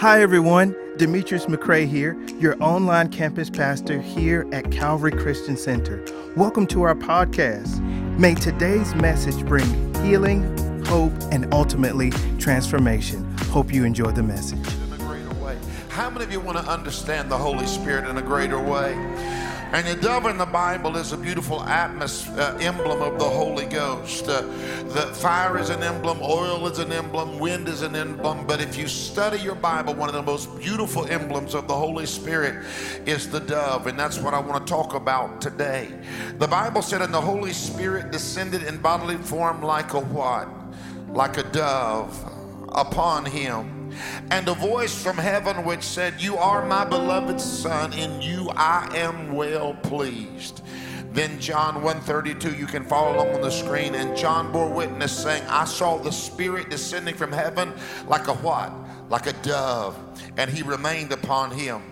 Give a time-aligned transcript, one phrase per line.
[0.00, 0.76] Hi, everyone.
[0.96, 6.04] Demetrius McCrae here, your online campus pastor here at Calvary Christian Center.
[6.36, 7.80] Welcome to our podcast.
[8.16, 13.24] May today's message bring healing, hope, and ultimately transformation.
[13.50, 14.72] Hope you enjoy the message.
[14.84, 15.58] In a greater way.
[15.88, 18.94] How many of you want to understand the Holy Spirit in a greater way?
[19.70, 24.26] And the dove in the Bible is a beautiful uh, emblem of the Holy Ghost.
[24.26, 24.40] Uh,
[24.94, 28.46] the fire is an emblem, oil is an emblem, wind is an emblem.
[28.46, 32.06] But if you study your Bible, one of the most beautiful emblems of the Holy
[32.06, 32.64] Spirit
[33.04, 33.86] is the dove.
[33.86, 35.92] And that's what I want to talk about today.
[36.38, 40.48] The Bible said, And the Holy Spirit descended in bodily form like a what?
[41.08, 42.18] Like a dove
[42.70, 43.77] upon him.
[44.30, 48.90] And a voice from heaven which said, You are my beloved Son, in you I
[48.96, 50.62] am well pleased.
[51.12, 53.94] Then John 132, you can follow along on the screen.
[53.94, 57.72] And John bore witness, saying, I saw the Spirit descending from heaven
[58.06, 58.72] like a what?
[59.08, 59.98] Like a dove.
[60.36, 61.82] And he remained upon him.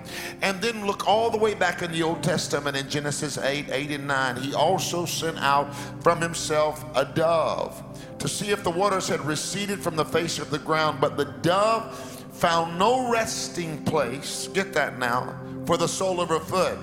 [0.42, 3.90] And then look all the way back in the Old Testament in Genesis 8, 8
[3.92, 4.36] and 9.
[4.36, 7.82] He also sent out from himself a dove
[8.18, 11.00] to see if the waters had receded from the face of the ground.
[11.00, 11.94] But the dove
[12.32, 15.34] found no resting place, get that now,
[15.66, 16.78] for the sole of her foot.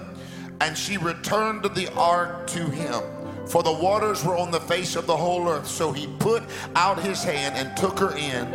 [0.61, 3.01] And she returned to the ark to him.
[3.47, 5.67] For the waters were on the face of the whole earth.
[5.67, 6.43] So he put
[6.75, 8.47] out his hand and took her in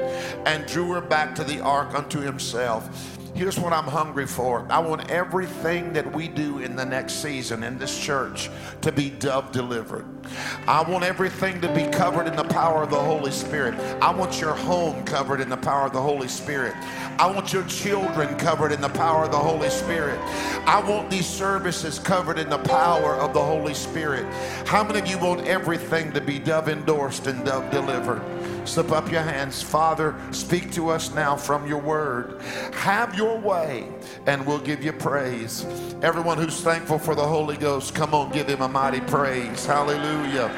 [0.47, 3.18] and drew her back to the ark unto himself.
[3.35, 4.67] Here's what I'm hungry for.
[4.71, 9.11] I want everything that we do in the next season in this church to be
[9.11, 10.07] dove delivered.
[10.67, 13.75] I want everything to be covered in the power of the Holy Spirit.
[14.03, 16.75] I want your home covered in the power of the Holy Spirit.
[17.19, 20.19] I want your children covered in the power of the Holy Spirit.
[20.67, 24.25] I want these services covered in the power of the Holy Spirit.
[24.67, 28.23] How many of you want everything to be dove endorsed and dove delivered?
[28.69, 29.63] Slip up your hands.
[29.63, 32.43] Father, speak to us now from your word.
[32.75, 33.89] Have your way,
[34.27, 35.65] and we'll give you praise.
[36.03, 39.65] Everyone who's thankful for the Holy Ghost, come on, give him a mighty praise.
[39.65, 40.53] Hallelujah.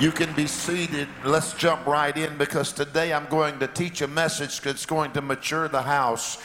[0.00, 1.06] You can be seated.
[1.24, 5.22] Let's jump right in because today I'm going to teach a message that's going to
[5.22, 6.42] mature the house.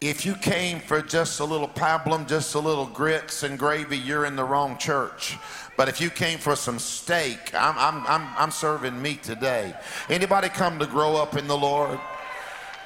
[0.00, 4.26] If you came for just a little pablum, just a little grits and gravy, you're
[4.26, 5.36] in the wrong church.
[5.76, 9.74] But if you came for some steak, I'm, I'm, I'm, I'm serving meat today.
[10.08, 11.98] Anybody come to grow up in the Lord?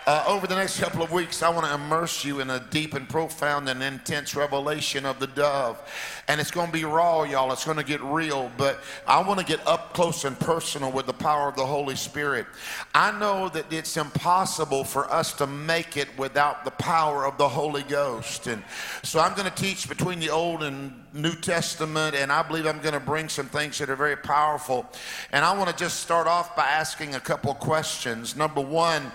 [0.04, 2.94] Uh, over the next couple of weeks, I want to immerse you in a deep
[2.94, 5.80] and profound and intense revelation of the dove.
[6.26, 7.52] And it's going to be raw, y'all.
[7.52, 11.06] It's going to get real, but I want to get up close and personal with
[11.06, 12.46] the power of the Holy Spirit.
[12.92, 17.48] I know that it's impossible for us to make it without the power of the
[17.48, 18.48] Holy Ghost.
[18.48, 18.64] And
[19.04, 22.80] so I'm going to teach between the Old and New Testament, and I believe I'm
[22.80, 24.84] going to bring some things that are very powerful.
[25.30, 28.34] And I want to just start off by asking a couple questions.
[28.34, 29.12] Number one,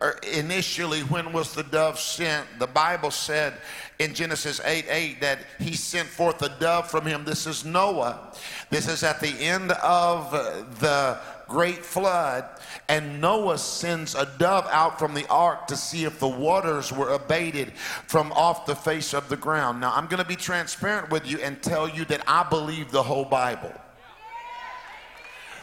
[0.00, 2.46] or initially, when was the dove sent?
[2.58, 3.54] The Bible said
[3.98, 7.24] in Genesis 8 8 that he sent forth a dove from him.
[7.24, 8.32] This is Noah.
[8.70, 10.30] This is at the end of
[10.78, 12.44] the great flood.
[12.88, 17.10] And Noah sends a dove out from the ark to see if the waters were
[17.10, 17.72] abated
[18.06, 19.80] from off the face of the ground.
[19.80, 23.02] Now, I'm going to be transparent with you and tell you that I believe the
[23.02, 23.72] whole Bible.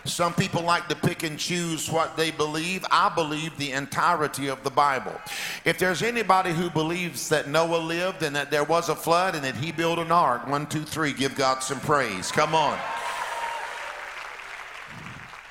[0.05, 2.85] Some people like to pick and choose what they believe.
[2.91, 5.19] I believe the entirety of the Bible.
[5.65, 9.43] If there's anybody who believes that Noah lived and that there was a flood and
[9.43, 12.31] that he built an ark, one, two, three, give God some praise.
[12.31, 12.77] Come on.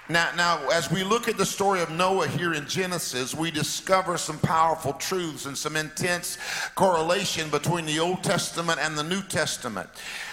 [0.06, 4.18] Now, now, as we look at the story of Noah here in Genesis, we discover
[4.18, 6.36] some powerful truths and some intense
[6.74, 9.88] correlation between the Old Testament and the New Testament.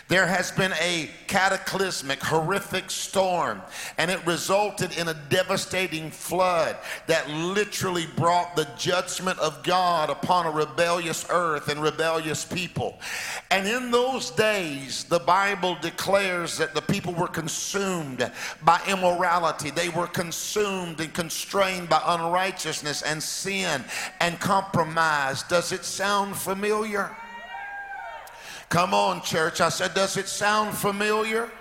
[0.08, 3.62] There has been a cataclysmic, horrific storm,
[3.98, 6.76] and it resulted in a devastating flood
[7.08, 13.00] that literally brought the judgment of God upon a rebellious earth and rebellious people.
[13.50, 18.30] And in those days, the Bible declares that the people were consumed
[18.64, 23.84] by immorality, they were consumed and constrained by unrighteousness and sin
[24.20, 25.44] and compromise.
[25.44, 27.16] Does it sound familiar?
[28.72, 29.60] Come on, church.
[29.60, 31.52] I said, does it sound familiar?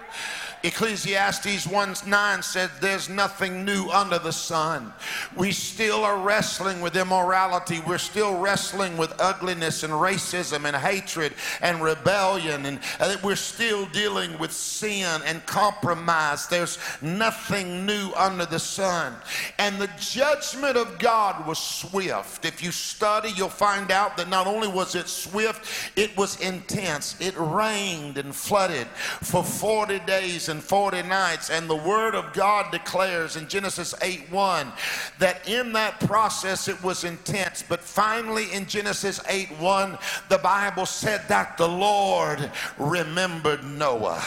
[0.63, 4.93] Ecclesiastes 1 9 said, There's nothing new under the sun.
[5.35, 7.81] We still are wrestling with immorality.
[7.87, 12.67] We're still wrestling with ugliness and racism and hatred and rebellion.
[12.67, 16.47] And uh, we're still dealing with sin and compromise.
[16.47, 19.15] There's nothing new under the sun.
[19.59, 22.45] And the judgment of God was swift.
[22.45, 27.19] If you study, you'll find out that not only was it swift, it was intense.
[27.19, 28.87] It rained and flooded
[29.23, 31.49] for 40 days and 40 nights.
[31.49, 34.73] And the Word of God declares in Genesis 8 1
[35.19, 37.65] that in that process it was intense.
[37.67, 39.99] But finally, in Genesis 8 1,
[40.29, 44.21] the Bible said that the Lord remembered Noah.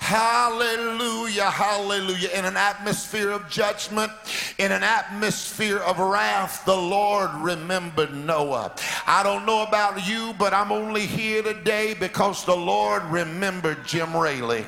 [0.00, 2.30] Hallelujah, hallelujah.
[2.30, 4.10] In an atmosphere of judgment,
[4.56, 8.72] in an atmosphere of wrath, the Lord remembered Noah.
[9.06, 14.16] I don't know about you, but I'm only here today because the Lord remembered Jim
[14.16, 14.64] Raley.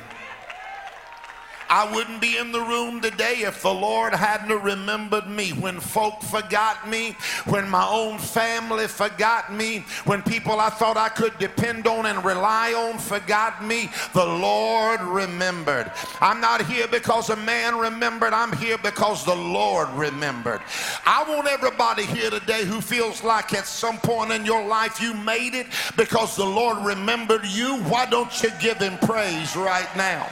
[1.73, 5.51] I wouldn't be in the room today if the Lord hadn't remembered me.
[5.51, 7.15] When folk forgot me,
[7.45, 12.25] when my own family forgot me, when people I thought I could depend on and
[12.25, 15.89] rely on forgot me, the Lord remembered.
[16.19, 20.59] I'm not here because a man remembered, I'm here because the Lord remembered.
[21.05, 25.13] I want everybody here today who feels like at some point in your life you
[25.13, 27.77] made it because the Lord remembered you.
[27.83, 30.27] Why don't you give him praise right now?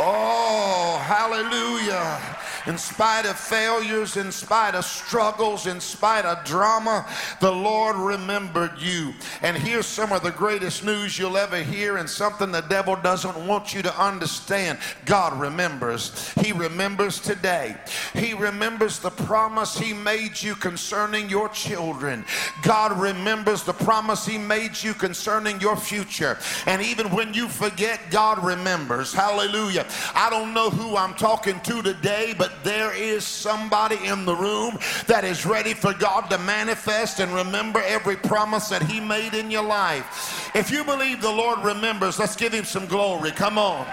[0.00, 2.37] Oh, hallelujah.
[2.66, 7.06] In spite of failures, in spite of struggles, in spite of drama,
[7.40, 9.14] the Lord remembered you.
[9.42, 13.46] And here's some of the greatest news you'll ever hear, and something the devil doesn't
[13.46, 14.78] want you to understand.
[15.04, 16.32] God remembers.
[16.40, 17.76] He remembers today.
[18.14, 22.24] He remembers the promise He made you concerning your children.
[22.62, 26.38] God remembers the promise He made you concerning your future.
[26.66, 29.12] And even when you forget, God remembers.
[29.12, 29.86] Hallelujah.
[30.14, 34.78] I don't know who I'm talking to today, but there is somebody in the room
[35.06, 39.50] that is ready for God to manifest and remember every promise that He made in
[39.50, 40.50] your life.
[40.54, 43.30] If you believe the Lord remembers, let's give Him some glory.
[43.30, 43.86] Come on.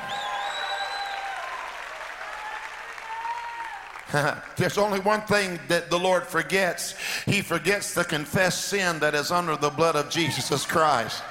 [4.56, 6.96] There's only one thing that the Lord forgets.
[7.26, 11.22] He forgets the confessed sin that is under the blood of Jesus Christ.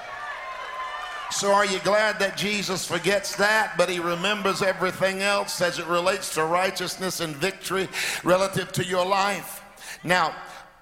[1.35, 5.87] So, are you glad that Jesus forgets that, but he remembers everything else as it
[5.89, 7.89] relates to righteousness and victory
[8.23, 9.61] relative to your life?
[10.05, 10.33] Now,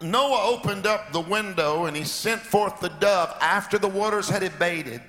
[0.03, 4.43] Noah opened up the window and he sent forth the dove after the waters had
[4.43, 5.01] abated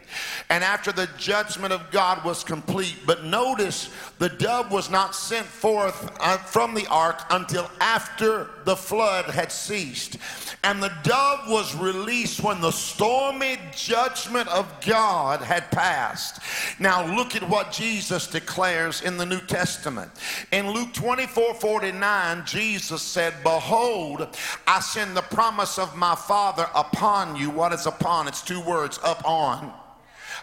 [0.49, 2.95] and after the judgment of God was complete.
[3.05, 3.89] But notice
[4.19, 9.51] the dove was not sent forth uh, from the ark until after the flood had
[9.51, 10.17] ceased.
[10.63, 16.39] And the dove was released when the stormy judgment of God had passed.
[16.79, 20.11] Now, look at what Jesus declares in the New Testament.
[20.51, 24.27] In Luke 24 49, Jesus said, Behold,
[24.67, 27.49] I send the promise of my Father upon you.
[27.49, 28.27] What is upon?
[28.27, 29.73] It's two words, up on.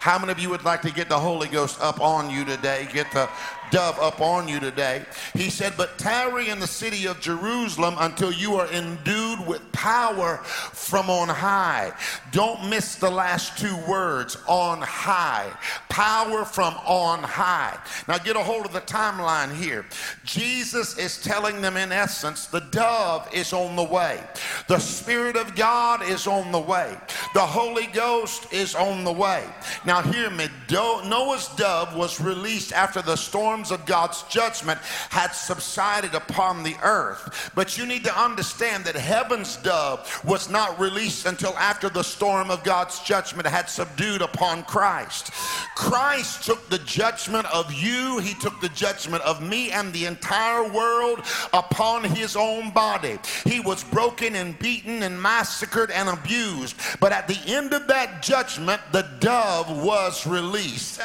[0.00, 2.88] How many of you would like to get the Holy Ghost up on you today?
[2.90, 3.28] Get the
[3.70, 5.04] dove up on you today.
[5.34, 10.38] He said, But tarry in the city of Jerusalem until you are endued with power
[10.38, 11.92] from on high.
[12.32, 15.50] Don't miss the last two words on high.
[15.88, 17.78] Power from on high.
[18.08, 19.86] Now get a hold of the timeline here.
[20.24, 24.20] Jesus is telling them, in essence, the dove is on the way,
[24.68, 26.96] the Spirit of God is on the way,
[27.34, 29.44] the Holy Ghost is on the way.
[29.84, 30.48] Now, hear me.
[30.70, 34.80] Noah's dove was released after the storm storms of God's judgment
[35.10, 37.50] had subsided upon the earth.
[37.54, 42.50] But you need to understand that heaven's dove was not released until after the storm
[42.50, 45.32] of God's judgment had subdued upon Christ.
[45.76, 50.68] Christ took the judgment of you, he took the judgment of me and the entire
[50.70, 51.20] world
[51.52, 53.18] upon his own body.
[53.44, 56.76] He was broken and beaten and massacred and abused.
[57.00, 61.00] But at the end of that judgment, the dove was released.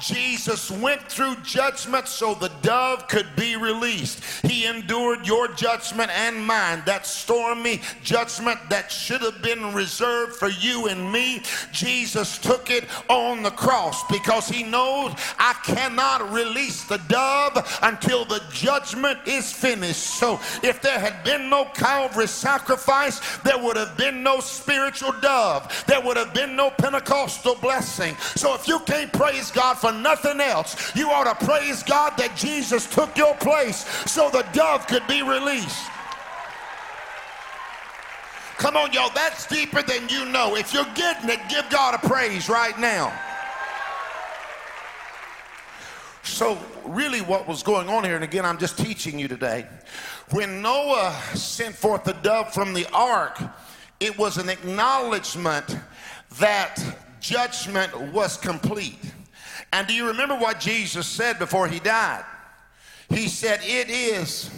[0.00, 4.22] Jesus went through judgment so the dove could be released.
[4.44, 10.48] He endured your judgment and mine, that stormy judgment that should have been reserved for
[10.48, 11.42] you and me.
[11.72, 18.24] Jesus took it on the cross because he knows I cannot release the dove until
[18.24, 20.00] the judgment is finished.
[20.18, 25.84] So if there had been no Calvary sacrifice, there would have been no spiritual dove,
[25.86, 28.16] there would have been no Pentecostal blessing.
[28.36, 32.14] So if you can't praise God for for nothing else, you ought to praise God
[32.18, 35.86] that Jesus took your place so the dove could be released.
[38.58, 40.56] Come on, y'all, that's deeper than you know.
[40.56, 43.12] If you're getting it, give God a praise right now.
[46.24, 49.66] So, really, what was going on here, and again, I'm just teaching you today.
[50.30, 53.40] When Noah sent forth the dove from the ark,
[54.00, 55.76] it was an acknowledgement
[56.38, 56.78] that
[57.20, 58.98] judgment was complete.
[59.72, 62.24] And do you remember what Jesus said before he died?
[63.08, 64.50] He said, It is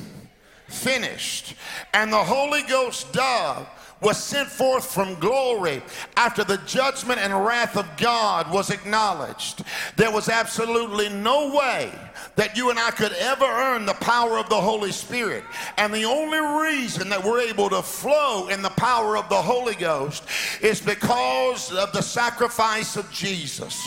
[0.68, 1.54] finished.
[1.92, 3.68] And the Holy Ghost dove
[4.00, 5.82] was sent forth from glory
[6.16, 9.62] after the judgment and wrath of God was acknowledged.
[9.96, 11.92] There was absolutely no way
[12.36, 15.44] that you and I could ever earn the power of the Holy Spirit.
[15.76, 19.74] And the only reason that we're able to flow in the power of the Holy
[19.74, 20.24] Ghost
[20.62, 23.86] is because of the sacrifice of Jesus.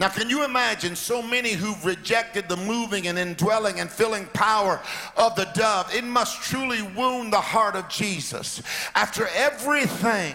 [0.00, 4.80] Now, can you imagine so many who've rejected the moving and indwelling and filling power
[5.14, 5.94] of the dove?
[5.94, 8.62] It must truly wound the heart of Jesus.
[8.94, 10.34] After everything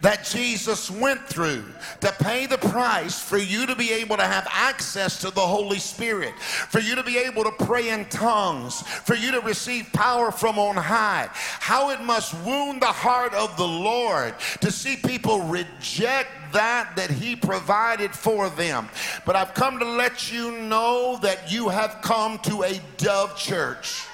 [0.00, 1.64] that Jesus went through
[2.00, 5.78] to pay the price for you to be able to have access to the Holy
[5.78, 10.30] Spirit, for you to be able to pray in tongues, for you to receive power
[10.30, 11.28] from on high.
[11.32, 17.10] How it must wound the heart of the Lord to see people reject that that
[17.10, 18.88] he provided for them.
[19.24, 24.04] But I've come to let you know that you have come to a dove church.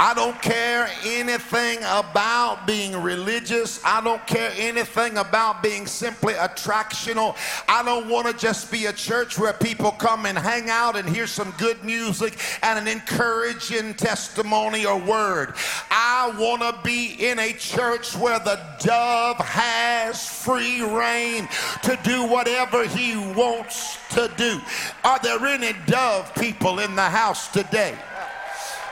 [0.00, 3.80] I don't care anything about being religious.
[3.84, 7.36] I don't care anything about being simply attractional.
[7.68, 11.08] I don't want to just be a church where people come and hang out and
[11.08, 15.54] hear some good music and an encouraging testimony or word.
[15.90, 21.48] I want to be in a church where the dove has free rein
[21.82, 24.60] to do whatever he wants to do.
[25.02, 27.98] Are there any dove people in the house today?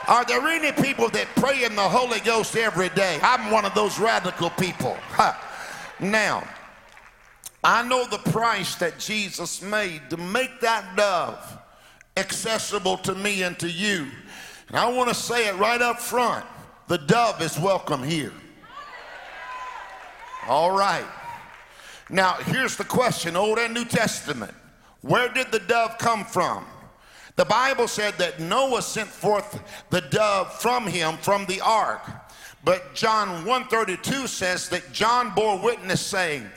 [0.07, 3.19] Are there any people that pray in the Holy Ghost every day?
[3.21, 4.97] I'm one of those radical people.
[5.99, 6.47] Now,
[7.63, 11.57] I know the price that Jesus made to make that dove
[12.15, 14.07] accessible to me and to you.
[14.69, 16.45] And I want to say it right up front
[16.87, 18.31] the dove is welcome here.
[20.47, 21.05] All right.
[22.09, 24.53] Now, here's the question Old and New Testament.
[25.01, 26.65] Where did the dove come from?
[27.37, 32.01] The Bible said that Noah sent forth the dove from him from the ark.
[32.65, 36.49] But John 132 says that John bore witness saying,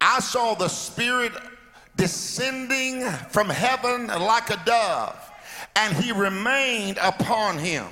[0.00, 1.32] I saw the Spirit
[1.96, 5.16] descending from heaven like a dove,
[5.76, 7.86] and he remained upon him.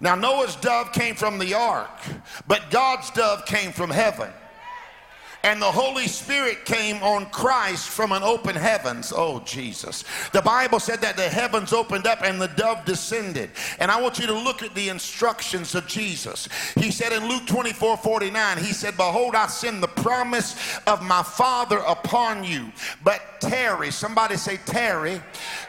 [0.00, 2.00] Now, Noah's dove came from the ark,
[2.48, 4.30] but God's dove came from heaven
[5.46, 9.12] and the Holy Spirit came on Christ from an open heavens.
[9.14, 10.02] Oh, Jesus.
[10.32, 13.50] The Bible said that the heavens opened up and the dove descended.
[13.78, 16.48] And I want you to look at the instructions of Jesus.
[16.74, 21.22] He said in Luke 24 49, He said, Behold, I send the promise of my
[21.22, 22.72] Father upon you.
[23.04, 25.22] But tarry, somebody say, tarry,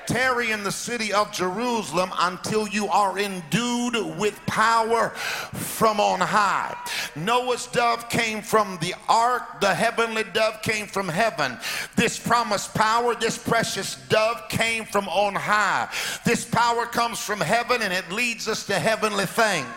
[0.08, 6.76] tarry in the city of Jerusalem until you are endued with power from on high.
[7.16, 11.58] Noah's dove came from the ark, the heavenly dove came from heaven.
[11.96, 15.90] This promised power, this precious dove came from on high.
[16.26, 19.68] This power comes from heaven and it leads us to heavenly things.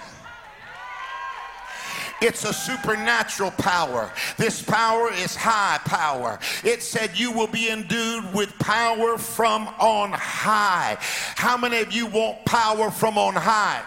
[2.20, 4.12] It's a supernatural power.
[4.36, 6.38] This power is high power.
[6.64, 10.96] It said you will be endued with power from on high.
[11.00, 13.82] How many of you want power from on high?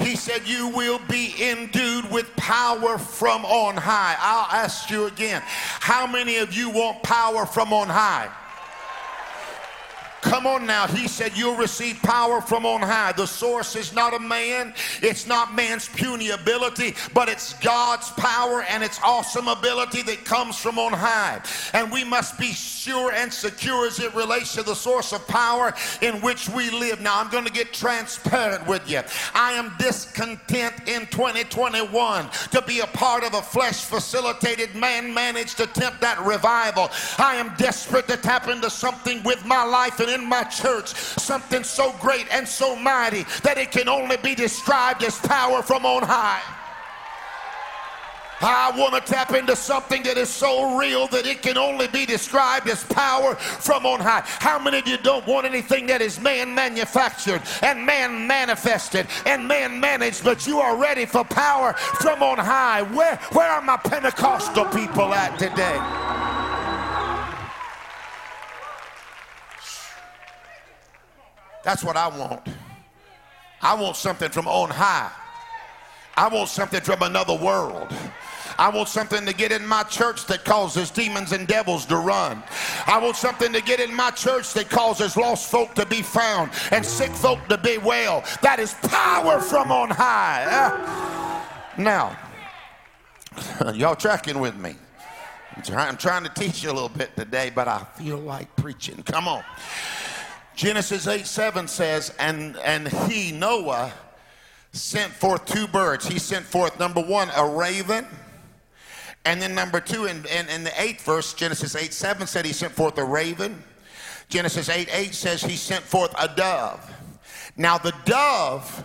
[0.00, 4.16] He said, You will be endued with power from on high.
[4.20, 5.42] I'll ask you again.
[5.44, 8.30] How many of you want power from on high?
[10.22, 10.86] Come on now.
[10.86, 13.12] He said, You'll receive power from on high.
[13.12, 18.62] The source is not a man, it's not man's puny ability, but it's God's power
[18.62, 21.40] and its awesome ability that comes from on high.
[21.72, 25.74] And we must be sure and secure as it relates to the source of power
[26.02, 27.00] in which we live.
[27.00, 29.02] Now, I'm going to get transparent with you.
[29.34, 35.60] I am discontent in 2021 to be a part of a flesh facilitated, man managed
[35.60, 36.90] attempt at revival.
[37.18, 41.94] I am desperate to tap into something with my life in my church something so
[42.00, 46.42] great and so mighty that it can only be described as power from on high.
[48.40, 52.06] I want to tap into something that is so real that it can only be
[52.06, 54.22] described as power from on high.
[54.24, 59.48] How many of you don't want anything that is man manufactured and man manifested and
[59.48, 62.82] man managed, but you are ready for power from on high?
[62.82, 66.57] Where, where are my Pentecostal people at today?
[71.68, 72.40] That's what I want.
[73.60, 75.12] I want something from on high.
[76.16, 77.92] I want something from another world.
[78.58, 82.42] I want something to get in my church that causes demons and devils to run.
[82.86, 86.52] I want something to get in my church that causes lost folk to be found
[86.70, 88.24] and sick folk to be well.
[88.40, 90.46] That is power from on high.
[90.48, 91.42] Uh,
[91.76, 92.16] now,
[93.74, 94.74] y'all tracking with me?
[95.70, 99.02] I'm trying to teach you a little bit today, but I feel like preaching.
[99.02, 99.44] Come on.
[100.58, 103.92] Genesis 8 7 says, and, and he, Noah,
[104.72, 106.08] sent forth two birds.
[106.08, 108.04] He sent forth, number one, a raven.
[109.24, 112.52] And then number two, in, in, in, the eighth verse, Genesis 8 7 said he
[112.52, 113.62] sent forth a raven.
[114.28, 116.92] Genesis 8 8 says he sent forth a dove.
[117.56, 118.84] Now, the dove,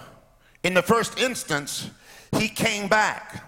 [0.62, 1.90] in the first instance,
[2.38, 3.44] he came back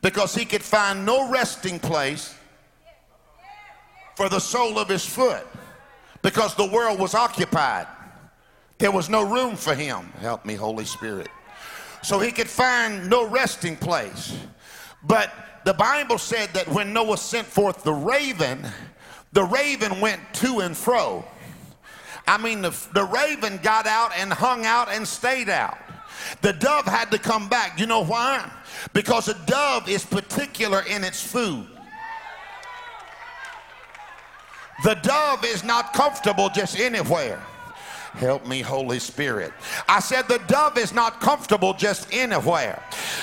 [0.00, 2.34] because he could find no resting place
[4.16, 5.46] for the sole of his foot
[6.22, 7.86] because the world was occupied.
[8.78, 10.12] There was no room for him.
[10.20, 11.28] Help me, Holy Spirit.
[12.02, 14.36] So he could find no resting place.
[15.04, 15.32] But
[15.64, 18.66] the Bible said that when Noah sent forth the raven,
[19.32, 21.24] the raven went to and fro.
[22.26, 25.78] I mean, the, the raven got out and hung out and stayed out.
[26.40, 27.78] The dove had to come back.
[27.78, 28.50] You know why?
[28.92, 31.68] Because a dove is particular in its food.
[34.82, 37.40] The dove is not comfortable just anywhere.
[38.14, 39.52] Help me, Holy Spirit.
[39.88, 42.82] I said the dove is not comfortable just anywhere.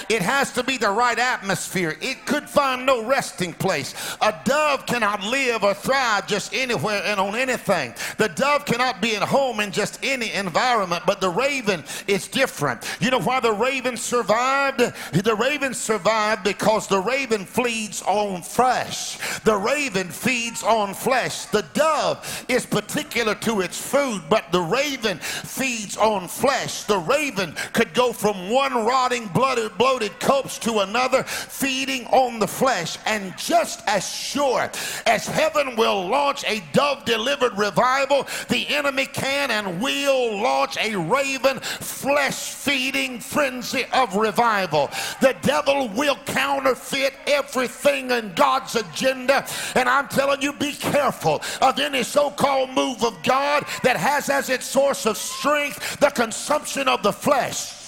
[0.09, 1.95] It has to be the right atmosphere.
[2.01, 3.93] It could find no resting place.
[4.19, 7.93] A dove cannot live or thrive just anywhere and on anything.
[8.17, 12.83] The dove cannot be at home in just any environment, but the raven is different.
[12.99, 14.79] You know why the raven survived?
[15.13, 19.19] The raven survived because the raven feeds on flesh.
[19.41, 21.45] The raven feeds on flesh.
[21.45, 26.83] The dove is particular to its food, but the raven raven feeds on flesh.
[26.83, 32.47] The raven could go from one rotting, bloated, bloated corpse to another, feeding on the
[32.47, 32.97] flesh.
[33.05, 34.71] And just as sure
[35.05, 40.95] as heaven will launch a dove delivered revival, the enemy can and will launch a
[40.95, 44.89] raven flesh feeding frenzy of revival.
[45.21, 49.45] The devil will counterfeit everything in God's agenda.
[49.75, 54.29] And I'm telling you, be careful of any so called move of God that has
[54.29, 57.78] as its source of strength the consumption of the flesh.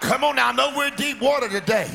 [0.00, 1.88] Come on now, I know we're deep water today.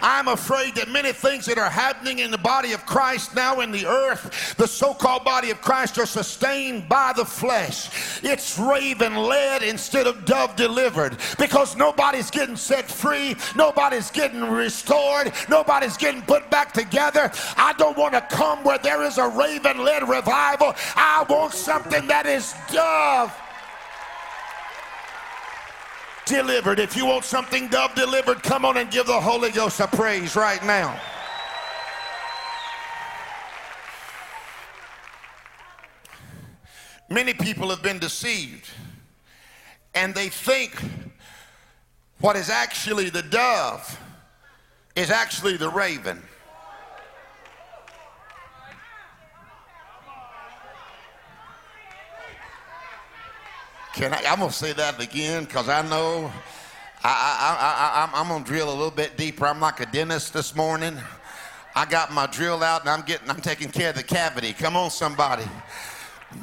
[0.00, 3.70] I'm afraid that many things that are happening in the body of Christ now in
[3.70, 8.20] the earth, the so called body of Christ, are sustained by the flesh.
[8.24, 15.32] It's raven led instead of dove delivered because nobody's getting set free, nobody's getting restored,
[15.48, 17.30] nobody's getting put back together.
[17.56, 20.74] I don't want to come where there is a raven led revival.
[20.96, 23.32] I want something that is dove
[26.26, 26.78] delivered.
[26.78, 30.36] If you want something dove delivered, come on and give the Holy Ghost a praise
[30.36, 31.00] right now.
[37.08, 38.68] Many people have been deceived
[39.94, 40.82] and they think
[42.20, 44.00] what is actually the dove
[44.96, 46.22] is actually the raven.
[53.94, 54.22] Can I?
[54.26, 56.32] I'm gonna say that again because I know
[57.04, 59.46] I, I, I, I'm gonna drill a little bit deeper.
[59.46, 60.96] I'm like a dentist this morning.
[61.74, 64.52] I got my drill out and I'm getting, I'm taking care of the cavity.
[64.54, 65.44] Come on, somebody.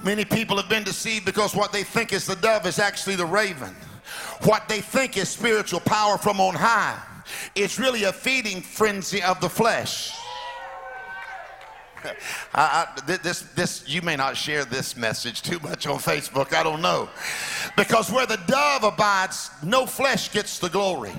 [0.04, 3.26] Many people have been deceived because what they think is the dove is actually the
[3.26, 3.76] raven.
[4.44, 7.02] What they think is spiritual power from on high.
[7.56, 10.19] It's really a feeding frenzy of the flesh.
[12.54, 16.54] I, I, this, this, you may not share this message too much on Facebook.
[16.54, 17.10] I don't know.
[17.76, 21.14] Because where the dove abides, no flesh gets the glory.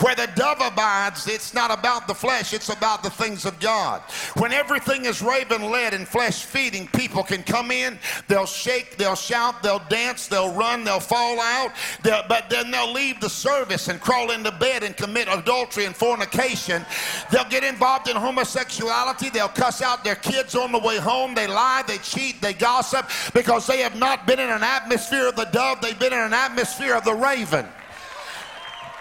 [0.00, 4.02] Where the dove abides, it's not about the flesh, it's about the things of God.
[4.36, 9.16] When everything is raven led and flesh feeding, people can come in, they'll shake, they'll
[9.16, 13.88] shout, they'll dance, they'll run, they'll fall out, they'll, but then they'll leave the service
[13.88, 16.84] and crawl into bed and commit adultery and fornication.
[17.30, 21.46] They'll get involved in homosexuality, they'll cuss out their kids on the way home, they
[21.46, 25.44] lie, they cheat, they gossip because they have not been in an atmosphere of the
[25.46, 27.66] dove, they've been in an atmosphere of the raven.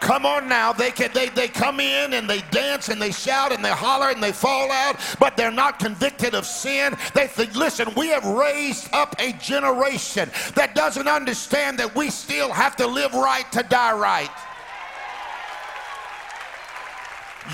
[0.06, 0.72] Come on now.
[0.72, 4.12] They can they, they come in and they dance and they shout and they holler
[4.12, 6.96] and they fall out, but they're not convicted of sin.
[7.16, 12.52] They think, listen, we have raised up a generation that doesn't understand that we still
[12.54, 14.30] have to live right to die right.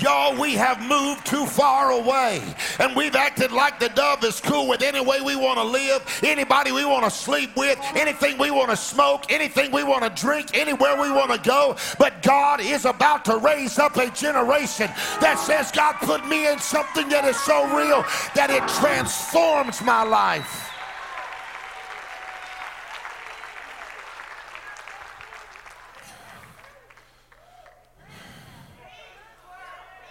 [0.00, 2.42] Y'all, we have moved too far away
[2.78, 6.02] and we've acted like the dove is cool with any way we want to live,
[6.22, 10.22] anybody we want to sleep with, anything we want to smoke, anything we want to
[10.22, 11.76] drink, anywhere we want to go.
[11.98, 14.88] But God is about to raise up a generation
[15.20, 18.02] that says, God put me in something that is so real
[18.34, 20.71] that it transforms my life.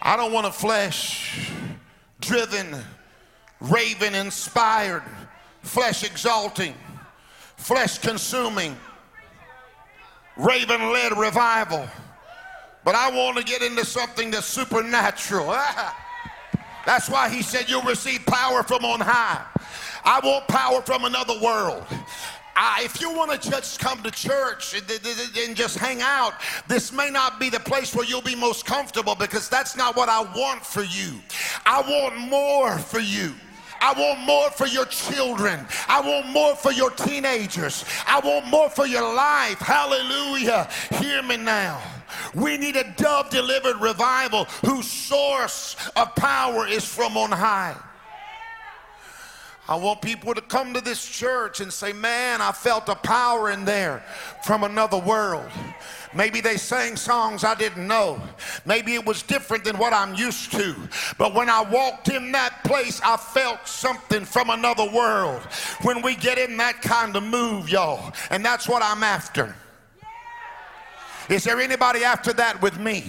[0.01, 1.51] I don't want a flesh
[2.21, 2.75] driven,
[3.59, 5.03] raven inspired,
[5.61, 6.73] flesh exalting,
[7.57, 8.75] flesh consuming,
[10.37, 11.87] raven led revival.
[12.83, 15.47] But I want to get into something that's supernatural.
[16.83, 19.45] That's why he said you'll receive power from on high.
[20.03, 21.85] I want power from another world.
[22.83, 26.33] If you want to just come to church and just hang out,
[26.67, 30.09] this may not be the place where you'll be most comfortable because that's not what
[30.09, 31.21] I want for you.
[31.65, 33.33] I want more for you.
[33.83, 35.65] I want more for your children.
[35.87, 37.83] I want more for your teenagers.
[38.05, 39.57] I want more for your life.
[39.57, 40.69] Hallelujah.
[40.99, 41.81] Hear me now.
[42.35, 47.75] We need a dove delivered revival whose source of power is from on high.
[49.71, 53.51] I want people to come to this church and say, Man, I felt a power
[53.51, 54.03] in there
[54.43, 55.49] from another world.
[56.13, 58.21] Maybe they sang songs I didn't know.
[58.65, 60.75] Maybe it was different than what I'm used to.
[61.17, 65.39] But when I walked in that place, I felt something from another world.
[65.83, 69.55] When we get in that kind of move, y'all, and that's what I'm after.
[71.31, 73.05] Is there anybody after that with me?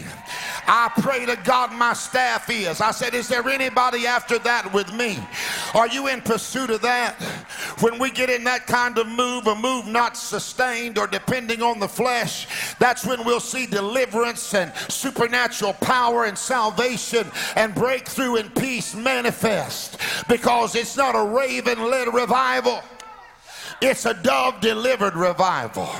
[0.69, 2.81] I pray to God my staff is.
[2.81, 5.19] I said, Is there anybody after that with me?
[5.75, 7.21] Are you in pursuit of that?
[7.81, 11.81] When we get in that kind of move, a move not sustained or depending on
[11.81, 12.47] the flesh,
[12.79, 19.99] that's when we'll see deliverance and supernatural power and salvation and breakthrough and peace manifest
[20.29, 22.83] because it's not a raven led revival,
[23.81, 25.91] it's a dove delivered revival.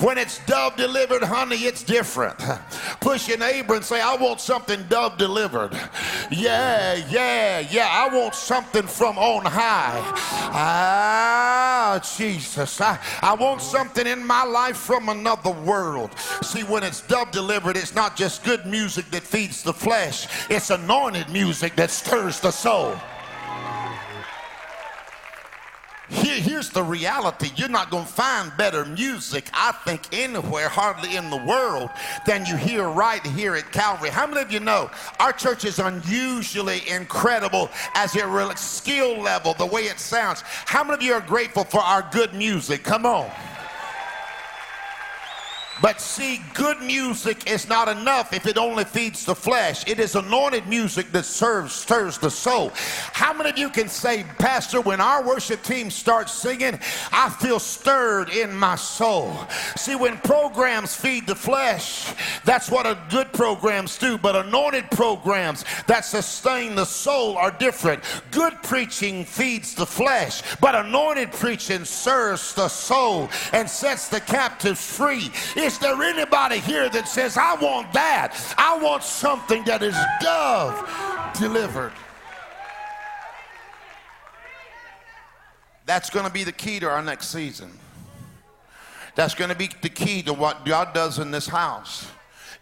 [0.00, 2.38] When it's dove delivered honey, it's different.
[3.00, 5.72] Push your neighbor and say, I want something dove delivered.
[6.30, 7.88] Yeah, yeah, yeah.
[7.90, 10.00] I want something from on high.
[10.52, 12.80] Ah, Jesus.
[12.80, 16.12] I, I want something in my life from another world.
[16.42, 20.70] See, when it's dove delivered, it's not just good music that feeds the flesh, it's
[20.70, 22.96] anointed music that stirs the soul.
[26.10, 31.16] Here, here's the reality you're not going to find better music, I think, anywhere, hardly
[31.16, 31.90] in the world,
[32.26, 34.10] than you hear right here at Calvary.
[34.10, 39.66] How many of you know our church is unusually incredible as a skill level, the
[39.66, 40.42] way it sounds?
[40.44, 42.82] How many of you are grateful for our good music?
[42.82, 43.30] Come on.
[45.82, 49.86] But see, good music is not enough if it only feeds the flesh.
[49.88, 52.72] It is anointed music that serves, stirs the soul.
[53.12, 56.78] How many of you can say, Pastor, when our worship team starts singing,
[57.12, 59.34] I feel stirred in my soul?
[59.76, 62.12] See, when programs feed the flesh,
[62.44, 64.18] that's what good programs do.
[64.18, 68.02] But anointed programs that sustain the soul are different.
[68.30, 74.84] Good preaching feeds the flesh, but anointed preaching serves the soul and sets the captives
[74.84, 75.30] free.
[75.70, 78.36] Is there anybody here that says, I want that?
[78.58, 81.92] I want something that is dove delivered.
[85.86, 87.70] That's going to be the key to our next season.
[89.14, 92.10] That's going to be the key to what God does in this house.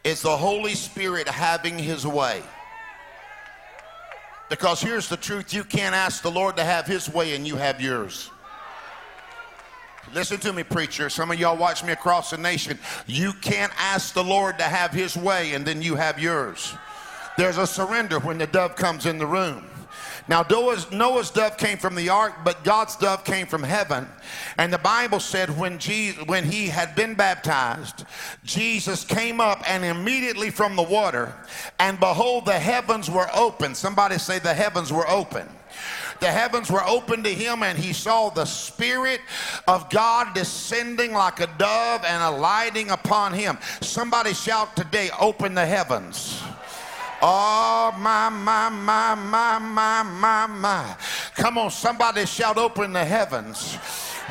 [0.05, 2.43] It's the Holy Spirit having his way.
[4.51, 7.57] Because here's the truth you can't ask the Lord to have his way and you
[7.57, 8.31] have yours.
[10.15, 11.11] Listen to me, preacher.
[11.11, 12.79] Some of y'all watch me across the nation.
[13.07, 16.75] You can't ask the Lord to have his way and then you have yours.
[17.37, 19.65] There's a surrender when the dove comes in the room.
[20.29, 24.07] Now, Noah's, Noah's, dove came from the ark, but God's dove came from heaven.
[24.59, 28.05] And the Bible said when, Jesus, when he had been baptized,
[28.45, 31.33] Jesus came up and immediately from the water,
[31.79, 33.75] and behold, the heavens were open.
[33.75, 35.49] Somebody say the heavens were open.
[36.21, 39.21] The heavens were opened to him, and he saw the Spirit
[39.67, 43.59] of God descending like a dove and alighting upon him.
[43.81, 46.43] Somebody shout today, Open the heavens.
[47.21, 50.97] Oh, my, my, my, my, my, my, my.
[51.35, 53.79] Come on, somebody shout, Open the heavens.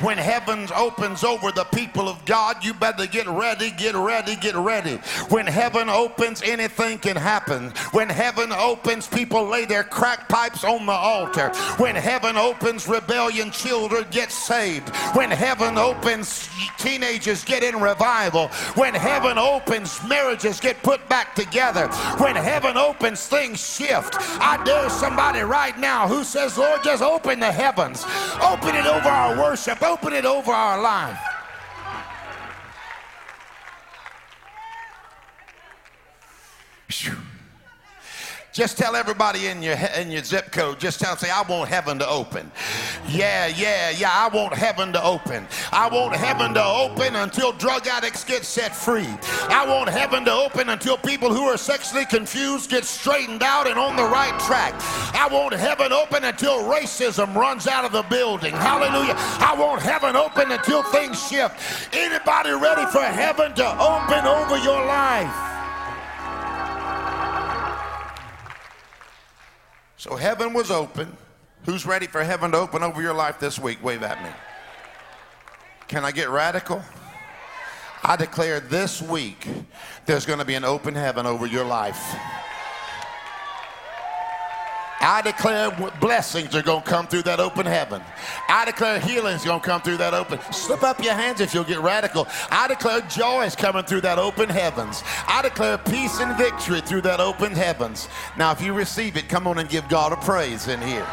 [0.02, 4.56] When heavens opens over the people of God, you better get ready, get ready, get
[4.56, 4.98] ready.
[5.30, 7.72] When heaven opens, anything can happen.
[7.92, 11.50] When heaven opens, people lay their crack pipes on the altar.
[11.78, 14.90] When heaven opens, rebellion children get saved.
[15.16, 18.50] When heaven opens, teenagers get in revival.
[18.76, 21.88] When heaven opens, marriages get put back together.
[22.20, 24.16] When heaven opens, things shift.
[24.40, 28.06] I dare somebody right now who says, Lord, just open the heavens.
[28.44, 31.18] Open it over our worship open it over our life.
[38.58, 40.80] Just tell everybody in your in your zip code.
[40.80, 42.52] Just tell them, say, I want heaven to open.
[43.08, 44.10] Yeah, yeah, yeah.
[44.12, 45.46] I want heaven to open.
[45.72, 49.06] I want heaven to open until drug addicts get set free.
[49.48, 53.78] I want heaven to open until people who are sexually confused get straightened out and
[53.78, 54.74] on the right track.
[55.14, 58.54] I want heaven open until racism runs out of the building.
[58.54, 59.14] Hallelujah.
[59.18, 61.94] I want heaven open until things shift.
[61.94, 65.57] Anybody ready for heaven to open over your life?
[69.98, 71.12] So heaven was open.
[71.66, 73.84] Who's ready for heaven to open over your life this week?
[73.84, 74.30] Wave at me.
[75.88, 76.84] Can I get radical?
[78.04, 79.48] I declare this week
[80.06, 82.16] there's going to be an open heaven over your life.
[85.00, 88.02] I declare blessings are going to come through that open heaven.
[88.50, 90.40] I declare healing's going to come through that open.
[90.52, 92.28] Slip up your hands if you'll get radical.
[92.50, 95.04] I declare joy is coming through that open heavens.
[95.28, 98.10] I declare peace and victory through that open heavens.
[98.38, 101.08] Now, if you receive it, come on and give God a praise in here.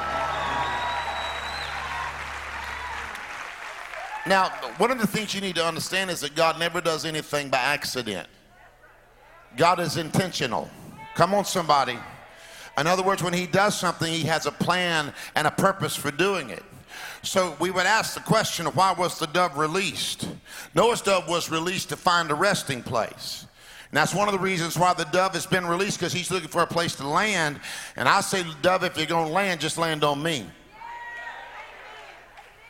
[4.26, 7.50] Now, one of the things you need to understand is that God never does anything
[7.50, 8.26] by accident.
[9.56, 10.70] God is intentional.
[11.14, 11.98] Come on, somebody.
[12.76, 16.10] In other words, when he does something, he has a plan and a purpose for
[16.10, 16.62] doing it.
[17.22, 20.28] So we would ask the question why was the dove released?
[20.74, 23.46] Noah's dove was released to find a resting place.
[23.90, 26.48] And that's one of the reasons why the dove has been released because he's looking
[26.48, 27.60] for a place to land.
[27.96, 30.44] And I say, dove, if you're going to land, just land on me.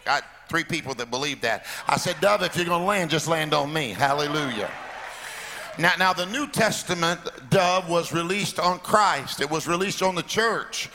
[0.04, 1.64] Got three people that believe that.
[1.88, 3.90] I said, dove, if you're going to land, just land on me.
[3.90, 4.70] Hallelujah.
[5.78, 9.40] Now, now, the New Testament dove was released on Christ.
[9.40, 10.88] It was released on the church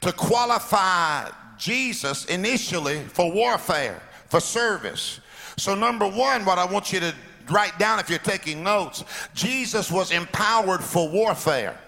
[0.00, 5.20] to qualify Jesus initially for warfare, for service.
[5.56, 7.14] So, number one, what I want you to
[7.50, 11.78] write down if you're taking notes Jesus was empowered for warfare.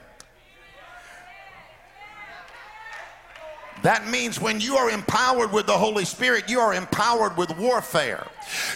[3.83, 8.27] That means when you are empowered with the Holy Spirit, you are empowered with warfare.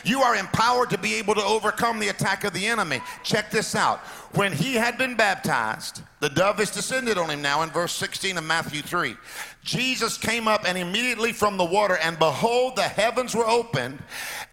[0.05, 3.01] You are empowered to be able to overcome the attack of the enemy.
[3.23, 4.01] Check this out.
[4.35, 8.39] When he had been baptized, the dove is descended on him now in verse 16
[8.39, 9.17] of Matthew 3.
[9.65, 14.01] Jesus came up and immediately from the water, and behold, the heavens were opened,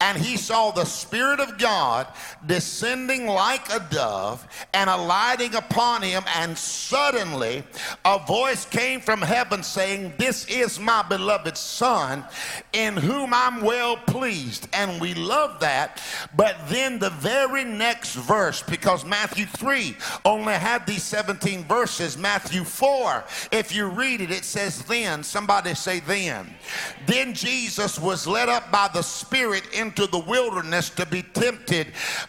[0.02, 2.08] and he saw the Spirit of God
[2.46, 6.24] descending like a dove and alighting upon him.
[6.36, 7.63] And suddenly
[8.04, 12.24] a voice came from heaven saying, This is my beloved Son,
[12.74, 14.68] in whom I'm well pleased.
[14.74, 16.04] And we love that.
[16.36, 19.68] But then the very next verse, because Matthew 3
[20.25, 25.73] only had these 17 verses, Matthew 4, if you read it, it says, Then, somebody
[25.75, 26.53] say, Then.
[27.05, 31.88] Then Jesus was led up by the Spirit into the wilderness to be tempted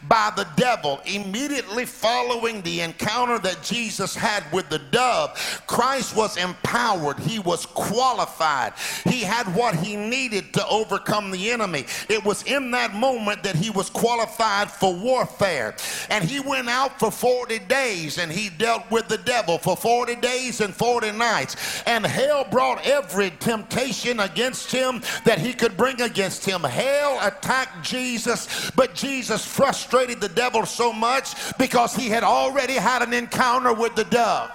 [0.09, 1.01] by the devil.
[1.05, 7.19] Immediately following the encounter that Jesus had with the dove, Christ was empowered.
[7.19, 8.73] He was qualified.
[9.05, 11.87] He had what he needed to overcome the enemy.
[12.09, 15.77] It was in that moment that he was qualified for warfare.
[16.09, 20.17] And he went out for 40 days and he dealt with the devil for 40
[20.17, 21.55] days and 40 nights.
[21.87, 26.63] And hell brought every temptation against him that he could bring against him.
[26.65, 33.01] Hell attacked Jesus, but Jesus frustrated the devil so much because he had already had
[33.01, 34.51] an encounter with the dove.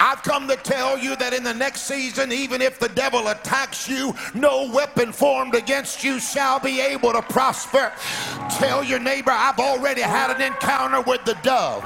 [0.00, 3.88] I've come to tell you that in the next season, even if the devil attacks
[3.88, 7.92] you, no weapon formed against you shall be able to prosper.
[8.50, 11.82] Tell your neighbor, I've already had an encounter with the dove.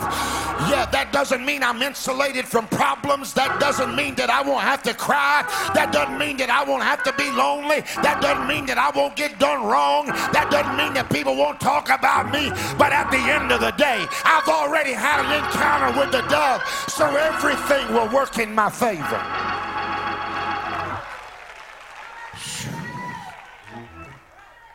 [0.66, 3.33] Yeah, that doesn't mean I'm insulated from problems.
[3.35, 5.47] That doesn't mean that I won't have to cry.
[5.75, 7.81] That doesn't mean that I won't have to be lonely.
[8.03, 10.07] That doesn't mean that I won't get done wrong.
[10.35, 12.51] That doesn't mean that people won't talk about me.
[12.77, 16.62] But at the end of the day, I've already had an encounter with the dove.
[16.88, 19.20] So everything will work in my favor.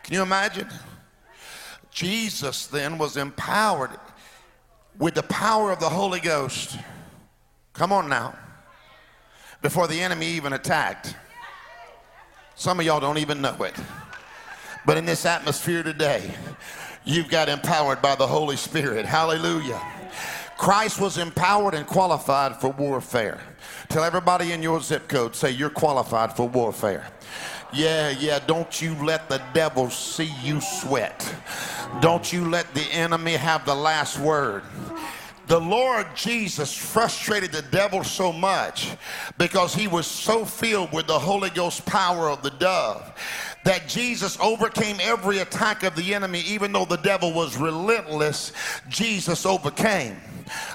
[0.04, 0.68] Can you imagine?
[1.90, 3.92] Jesus then was empowered
[4.98, 6.78] with the power of the Holy Ghost.
[7.72, 8.36] Come on now.
[9.62, 11.16] Before the enemy even attacked.
[12.56, 13.76] Some of y'all don't even know it.
[14.86, 16.30] But in this atmosphere today,
[17.06, 19.06] you've got empowered by the Holy Spirit.
[19.06, 19.82] Hallelujah.
[20.64, 23.38] Christ was empowered and qualified for warfare.
[23.90, 27.06] Tell everybody in your zip code, say you're qualified for warfare.
[27.74, 31.36] Yeah, yeah, don't you let the devil see you sweat.
[32.00, 34.64] Don't you let the enemy have the last word
[35.48, 38.96] the Lord Jesus frustrated the devil so much
[39.38, 43.14] because he was so filled with the Holy Ghost power of the dove
[43.64, 48.52] that Jesus overcame every attack of the enemy, even though the devil was relentless,
[48.90, 50.18] Jesus overcame.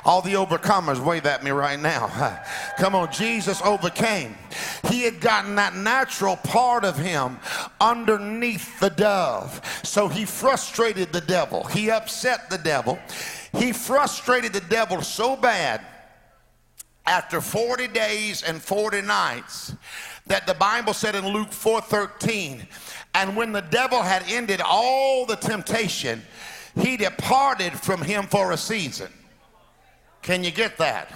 [0.04, 2.42] All the overcomers, wave at me right now.
[2.78, 4.34] Come on, Jesus overcame.
[4.88, 7.38] He had gotten that natural part of him
[7.80, 9.60] underneath the dove.
[9.84, 12.98] So he frustrated the devil, he upset the devil.
[13.56, 15.84] He frustrated the devil so bad
[17.06, 19.74] after 40 days and 40 nights
[20.28, 22.66] that the Bible said in Luke 4:13,
[23.14, 26.22] and when the devil had ended all the temptation,
[26.80, 29.12] he departed from him for a season.
[30.22, 31.10] Can you get that?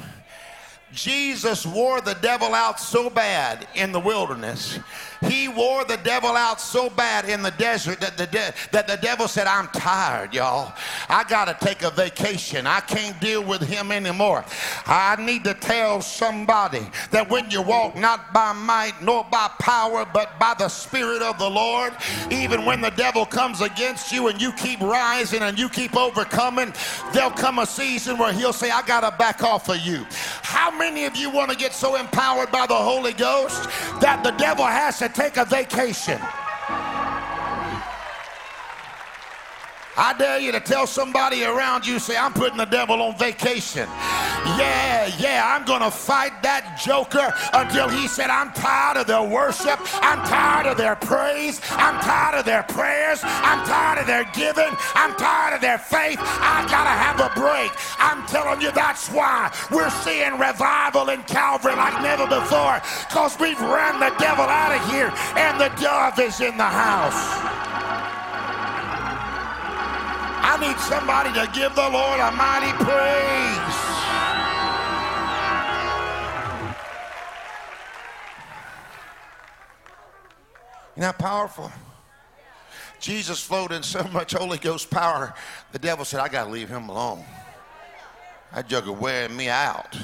[0.93, 4.79] Jesus wore the devil out so bad in the wilderness.
[5.29, 8.99] He wore the devil out so bad in the desert that the, de- that the
[9.01, 10.73] devil said, I'm tired, y'all.
[11.09, 12.67] I got to take a vacation.
[12.67, 14.45] I can't deal with him anymore.
[14.87, 20.07] I need to tell somebody that when you walk not by might nor by power,
[20.13, 21.95] but by the Spirit of the Lord,
[22.31, 26.73] even when the devil comes against you and you keep rising and you keep overcoming,
[27.13, 30.07] there'll come a season where he'll say, I got to back off of you.
[30.43, 33.65] How many of you want to get so empowered by the Holy Ghost
[34.01, 36.21] that the devil has to take a vacation?
[39.97, 43.87] I dare you to tell somebody around you, say, I'm putting the devil on vacation.
[44.57, 49.23] Yeah, yeah, I'm going to fight that joker until he said, I'm tired of their
[49.23, 49.79] worship.
[50.01, 51.61] I'm tired of their praise.
[51.73, 53.21] I'm tired of their prayers.
[53.23, 54.73] I'm tired of their giving.
[54.95, 56.19] I'm tired of their faith.
[56.21, 57.71] I got to have a break.
[57.99, 63.61] I'm telling you, that's why we're seeing revival in Calvary like never before because we've
[63.61, 68.22] ran the devil out of here and the dove is in the house.
[70.63, 73.73] Need somebody to give the Lord a mighty praise.
[80.93, 81.73] Isn't that powerful?
[83.01, 85.35] Jesus flowed in so much Holy Ghost power,
[85.73, 87.25] the devil said, I got to leave him alone.
[88.55, 89.99] That jug is wearing me out.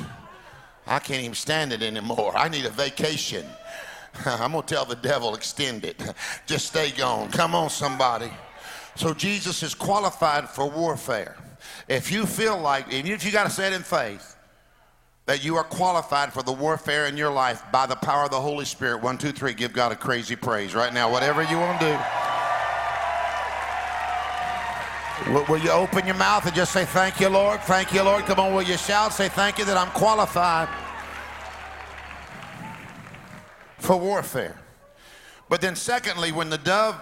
[0.89, 2.37] I can't even stand it anymore.
[2.37, 3.47] I need a vacation.
[4.27, 6.03] I'm going to tell the devil, extend it.
[6.47, 7.31] Just stay gone.
[7.31, 8.33] Come on, somebody.
[8.99, 11.37] So Jesus is qualified for warfare.
[11.87, 14.35] If you feel like, even if you got to say it in faith,
[15.27, 18.41] that you are qualified for the warfare in your life by the power of the
[18.41, 19.01] Holy Spirit.
[19.01, 21.93] One, two, three, give God a crazy praise right now, whatever you want to do.
[25.33, 27.61] Will, will you open your mouth and just say, Thank you, Lord?
[27.61, 28.25] Thank you, Lord.
[28.25, 29.13] Come on, will you shout?
[29.13, 30.69] Say, Thank you that I'm qualified
[33.79, 34.61] for warfare.
[35.49, 36.97] But then, secondly, when the dove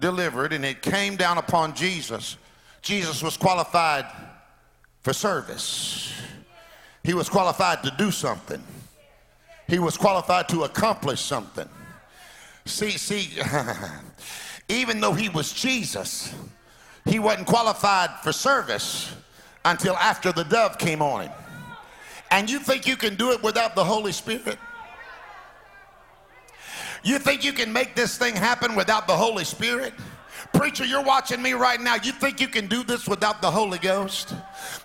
[0.00, 2.36] delivered and it came down upon Jesus,
[2.82, 4.06] Jesus was qualified
[5.02, 6.12] for service.
[7.02, 8.62] He was qualified to do something.
[9.66, 11.68] He was qualified to accomplish something.
[12.64, 13.40] See, see,
[14.68, 16.34] even though he was Jesus,
[17.04, 19.14] he wasn't qualified for service
[19.64, 21.32] until after the dove came on him.
[22.30, 24.58] And you think you can do it without the Holy Spirit?
[27.02, 29.94] You think you can make this thing happen without the Holy Spirit?
[30.52, 31.96] Preacher, you're watching me right now.
[31.96, 34.34] You think you can do this without the Holy Ghost?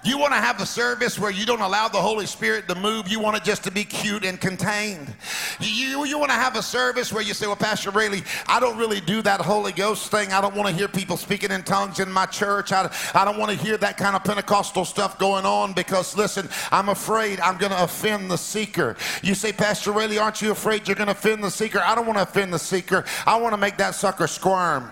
[0.04, 3.08] You want to have a service where you don't allow the Holy Spirit to move.
[3.08, 5.13] You want it just to be cute and contained.
[5.60, 8.78] You, you want to have a service where you say, Well, Pastor Rayleigh, I don't
[8.78, 10.32] really do that Holy Ghost thing.
[10.32, 12.71] I don't want to hear people speaking in tongues in my church.
[12.71, 16.49] I, I don't want to hear that kind of Pentecostal stuff going on because, listen,
[16.71, 18.95] I'm afraid I'm going to offend the seeker.
[19.23, 21.80] You say, Pastor Rayleigh, aren't you afraid you're going to offend the seeker?
[21.80, 23.06] I don't want to offend the seeker.
[23.26, 24.91] I want to make that sucker squirm.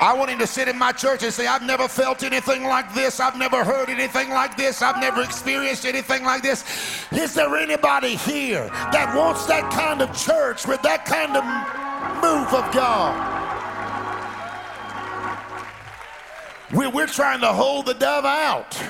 [0.00, 2.94] I want him to sit in my church and say, I've never felt anything like
[2.94, 3.18] this.
[3.18, 4.80] I've never heard anything like this.
[4.80, 6.64] I've never experienced anything like this.
[7.10, 11.44] Is there anybody here that wants that kind of church with that kind of
[12.22, 13.38] move of God?
[16.72, 18.80] We're, trying to hold the dove out.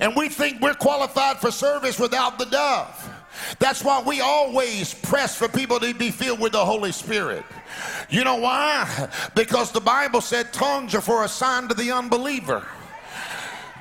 [0.00, 3.09] And we think we're qualified for service without the dove.
[3.58, 7.44] That's why we always press for people to be filled with the Holy Spirit.
[8.08, 9.08] You know why?
[9.34, 12.66] Because the Bible said tongues are for a sign to the unbeliever.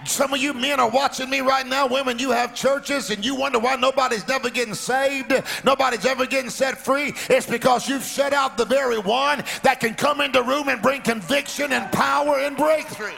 [0.06, 1.86] Some of you men are watching me right now.
[1.88, 5.34] Women, you have churches and you wonder why nobody's never getting saved,
[5.66, 7.14] nobody's ever getting set free.
[7.30, 11.02] It's because you've shut out the very one that can come into room and bring
[11.02, 13.18] conviction and power and breakthrough.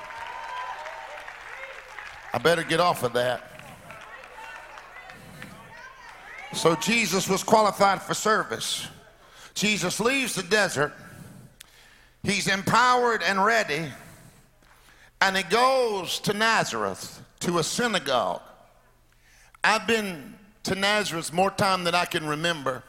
[2.33, 3.50] I better get off of that.
[6.53, 8.87] So Jesus was qualified for service.
[9.53, 10.93] Jesus leaves the desert.
[12.23, 13.85] He's empowered and ready.
[15.21, 18.41] And he goes to Nazareth, to a synagogue.
[19.63, 22.83] I've been to Nazareth more time than I can remember.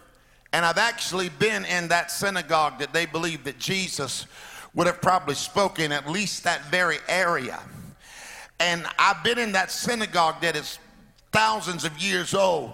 [0.52, 4.26] And I've actually been in that synagogue that they believe that Jesus
[4.74, 7.60] would have probably spoken at least that very area.
[8.60, 10.78] And I've been in that synagogue that is
[11.32, 12.72] thousands of years old.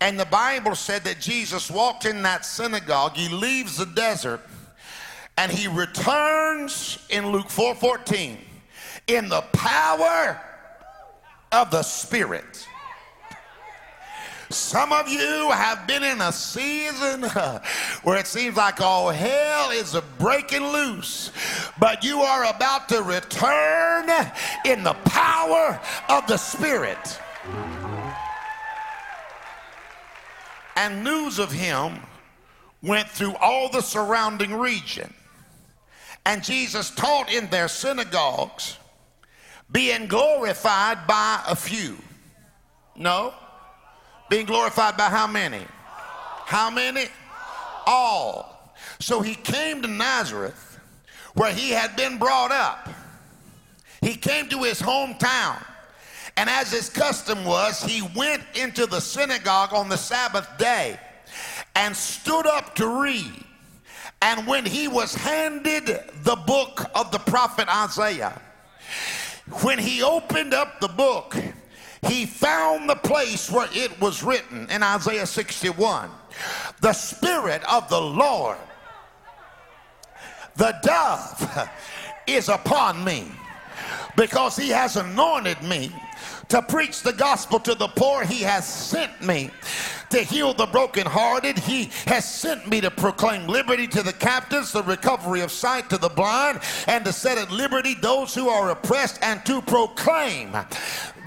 [0.00, 3.16] And the Bible said that Jesus walked in that synagogue.
[3.16, 4.40] He leaves the desert
[5.38, 8.38] and he returns in Luke 4:14
[9.06, 10.40] in the power
[11.52, 12.66] of the Spirit.
[14.48, 17.22] Some of you have been in a season
[18.02, 21.32] where it seems like all hell is breaking loose,
[21.80, 24.08] but you are about to return
[24.64, 27.20] in the power of the Spirit.
[30.76, 32.00] And news of him
[32.82, 35.12] went through all the surrounding region.
[36.24, 38.76] And Jesus taught in their synagogues,
[39.70, 41.96] being glorified by a few.
[42.94, 43.32] No?
[44.28, 45.64] Being glorified by how many?
[46.44, 47.06] How many?
[47.86, 48.74] All.
[49.00, 50.78] So he came to Nazareth
[51.34, 52.88] where he had been brought up.
[54.00, 55.62] He came to his hometown.
[56.36, 60.98] And as his custom was, he went into the synagogue on the Sabbath day
[61.74, 63.44] and stood up to read.
[64.20, 65.86] And when he was handed
[66.22, 68.40] the book of the prophet Isaiah,
[69.62, 71.36] when he opened up the book,
[72.06, 76.10] he found the place where it was written in Isaiah 61
[76.80, 78.58] The Spirit of the Lord,
[80.56, 81.70] the dove,
[82.26, 83.30] is upon me
[84.16, 85.92] because he has anointed me
[86.48, 88.24] to preach the gospel to the poor.
[88.24, 89.50] He has sent me
[90.10, 91.58] to heal the brokenhearted.
[91.58, 95.98] He has sent me to proclaim liberty to the captives, the recovery of sight to
[95.98, 100.56] the blind, and to set at liberty those who are oppressed, and to proclaim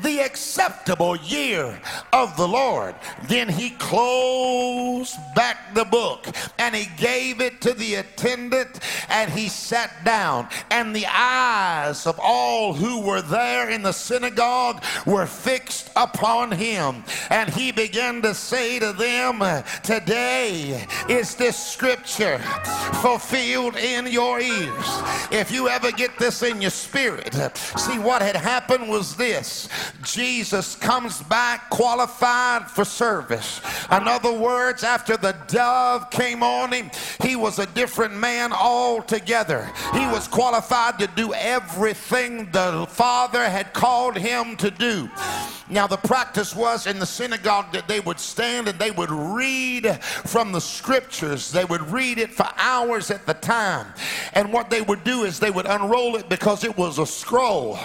[0.02, 1.80] the acceptable year
[2.14, 2.95] of the Lord.
[3.28, 6.28] Then he closed back the book
[6.58, 8.80] and he gave it to the attendant
[9.10, 10.47] and he sat down.
[10.72, 17.04] And the eyes of all who were there in the synagogue were fixed upon him.
[17.30, 19.41] And he began to say to them,
[19.84, 22.39] Today is this scripture
[23.02, 25.02] fulfilled in your ears.
[25.32, 29.70] If you ever get this in your spirit, see what had happened was this
[30.04, 33.62] Jesus comes back qualified for service.
[33.92, 39.70] In other words, after the dove came on him, he was a different man altogether.
[39.94, 45.10] He was qualified to do everything the Father had called him to do.
[45.72, 50.04] Now, the practice was in the synagogue that they would stand and they would read
[50.04, 51.52] from the scriptures.
[51.52, 53.86] They would read it for hours at the time.
[54.34, 57.78] And what they would do is they would unroll it because it was a scroll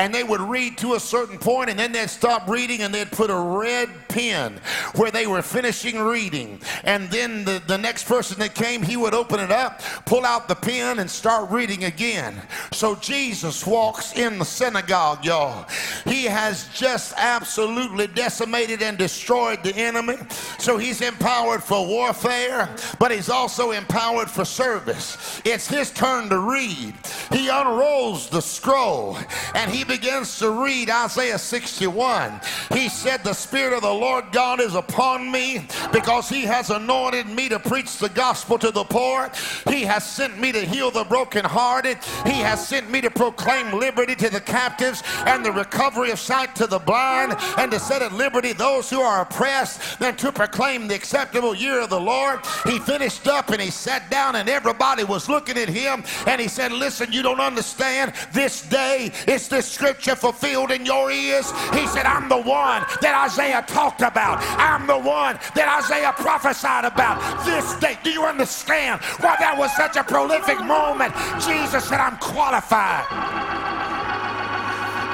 [0.00, 3.12] and they would read to a certain point and then they'd stop reading and they'd
[3.12, 4.58] put a red pen
[4.96, 6.58] where they were finishing reading.
[6.84, 10.48] And then the, the next person that came, he would open it up, pull out
[10.48, 12.40] the pen, and start reading again.
[12.72, 15.66] So Jesus walks in the synagogue, y'all.
[16.06, 20.16] He has just absolutely decimated and destroyed the enemy.
[20.58, 25.42] So he's empowered for warfare, but he's also empowered for service.
[25.44, 26.94] It's his turn to read.
[27.30, 29.18] He unrolls the scroll
[29.54, 32.40] and he begins to read Isaiah 61,
[32.72, 37.26] he said, The Spirit of the Lord God is upon me because he has anointed
[37.26, 39.32] me to preach the gospel to the poor.
[39.68, 41.98] He has sent me to heal the brokenhearted.
[42.24, 46.54] He has sent me to proclaim liberty to the captives and the recovery of sight
[46.56, 50.86] to the blind and to set at liberty those who are oppressed and to proclaim
[50.86, 52.38] the acceptable year of the Lord.
[52.64, 56.46] He finished up and he sat down and everybody was looking at him and he
[56.46, 58.12] said, Listen, you don't understand.
[58.32, 61.50] This day is this scripture fulfilled in your ears?
[61.72, 64.36] He said, I'm the one that Isaiah talked about.
[64.60, 67.16] I'm the one that Isaiah prophesied about.
[67.46, 71.14] This day, do you understand why that was such a prolific moment?
[71.40, 73.08] Jesus said, I'm qualified.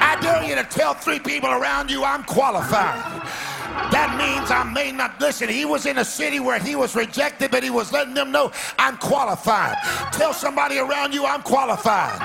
[0.03, 3.23] I dare you to tell three people around you, I'm qualified.
[3.91, 5.49] That means I may not listen.
[5.49, 8.51] He was in a city where he was rejected, but he was letting them know
[8.77, 9.77] I'm qualified.
[10.11, 12.19] Tell somebody around you I'm qualified.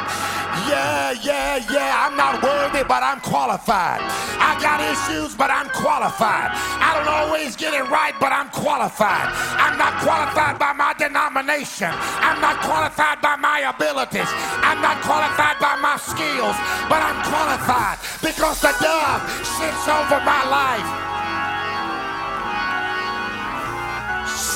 [0.69, 2.07] Yeah, yeah, yeah.
[2.07, 4.01] I'm not worthy, but I'm qualified.
[4.43, 6.51] I got issues, but I'm qualified.
[6.53, 9.31] I don't always get it right, but I'm qualified.
[9.57, 11.91] I'm not qualified by my denomination.
[11.93, 14.29] I'm not qualified by my abilities.
[14.67, 16.57] I'm not qualified by my skills,
[16.91, 21.12] but I'm qualified because the dove sits over my life.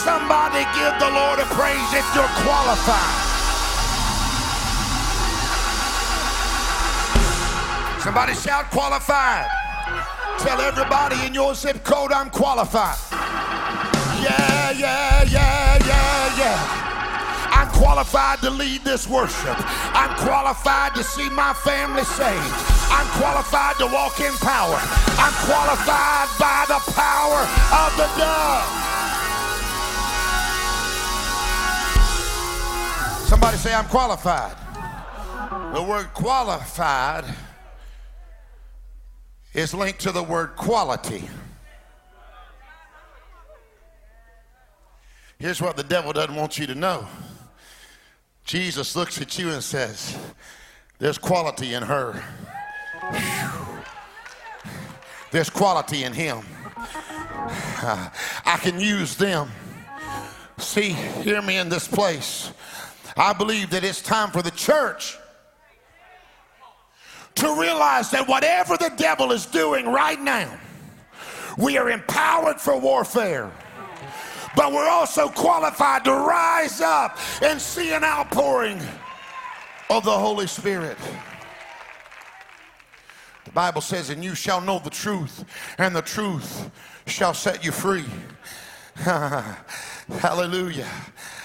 [0.06, 3.26] Somebody give the Lord a praise if you're qualified.
[7.98, 9.48] Somebody shout qualified.
[10.38, 12.96] Tell everybody in your zip code I'm qualified.
[14.22, 17.50] Yeah, yeah, yeah, yeah, yeah.
[17.50, 19.56] I'm qualified to lead this worship.
[19.92, 22.54] I'm qualified to see my family saved.
[22.94, 24.78] I'm qualified to walk in power.
[25.18, 27.42] I'm qualified by the power
[27.74, 28.95] of the dove.
[33.26, 34.56] Somebody say, I'm qualified.
[35.74, 37.24] The word qualified
[39.52, 41.28] is linked to the word quality.
[45.40, 47.08] Here's what the devil doesn't want you to know
[48.44, 50.16] Jesus looks at you and says,
[51.00, 52.22] There's quality in her,
[55.32, 56.42] there's quality in him.
[58.46, 59.50] I can use them.
[60.58, 62.52] See, hear me in this place.
[63.16, 65.16] I believe that it's time for the church
[67.36, 70.58] to realize that whatever the devil is doing right now,
[71.56, 73.50] we are empowered for warfare.
[74.54, 78.80] But we're also qualified to rise up and see an outpouring
[79.90, 80.96] of the Holy Spirit.
[83.44, 85.44] The Bible says, And you shall know the truth,
[85.78, 86.70] and the truth
[87.06, 88.04] shall set you free.
[88.94, 90.88] Hallelujah.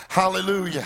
[0.07, 0.86] Hallelujah.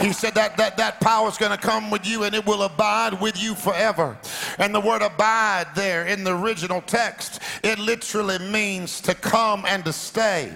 [0.00, 2.62] He said that that, that power is going to come with you and it will
[2.62, 4.16] abide with you forever.
[4.58, 9.84] And the word abide there in the original text, it literally means to come and
[9.84, 10.52] to stay.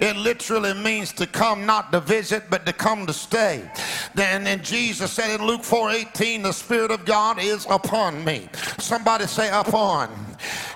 [0.00, 3.68] It literally means to come not to visit, but to come to stay.
[4.14, 8.48] Then and Jesus said in Luke 4:18, the Spirit of God is upon me.
[8.78, 10.10] Somebody say upon.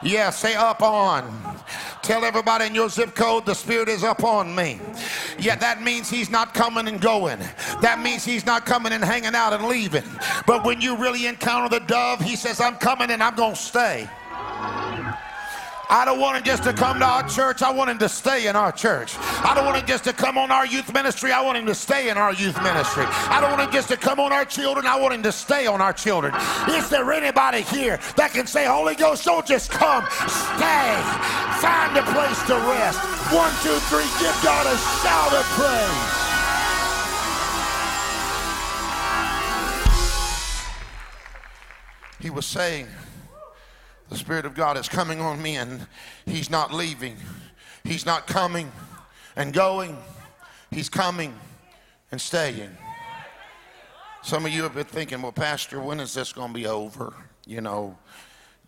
[0.03, 1.25] Yeah, say up on.
[2.03, 4.81] Tell everybody in your zip code the Spirit is up on me.
[5.39, 7.41] Yeah, that means He's not coming and going.
[7.81, 10.05] That means He's not coming and hanging out and leaving.
[10.47, 13.61] But when you really encounter the dove, He says, I'm coming and I'm going to
[13.61, 14.09] stay.
[15.89, 17.63] I don't want him just to come to our church.
[17.63, 19.15] I want him to stay in our church.
[19.19, 21.31] I don't want him just to come on our youth ministry.
[21.31, 23.05] I want him to stay in our youth ministry.
[23.07, 24.85] I don't want him just to come on our children.
[24.85, 26.35] I want him to stay on our children.
[26.71, 30.91] Is there anybody here that can say, Holy Ghost, don't just come, stay.
[31.63, 32.99] Find a place to rest.
[33.31, 34.77] One, two, three, give God a
[35.07, 36.26] shout of praise.
[42.21, 42.87] He was saying,
[44.09, 45.87] the Spirit of God is coming on me and
[46.25, 47.17] He's not leaving.
[47.85, 48.71] He's not coming
[49.37, 49.97] and going.
[50.71, 51.35] He's coming
[52.11, 52.71] and staying.
[54.23, 57.15] Some of you have been thinking, well, Pastor, when is this going to be over?
[57.47, 57.97] You know,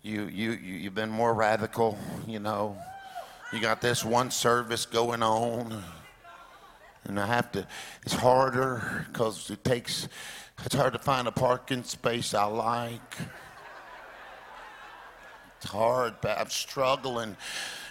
[0.01, 2.77] you, you, you, you've been more radical, you know.
[3.51, 5.83] You got this one service going on.
[7.05, 7.65] And I have to,
[8.03, 10.07] it's harder because it takes,
[10.65, 13.17] it's hard to find a parking space I like.
[15.57, 17.35] It's hard, but I'm struggling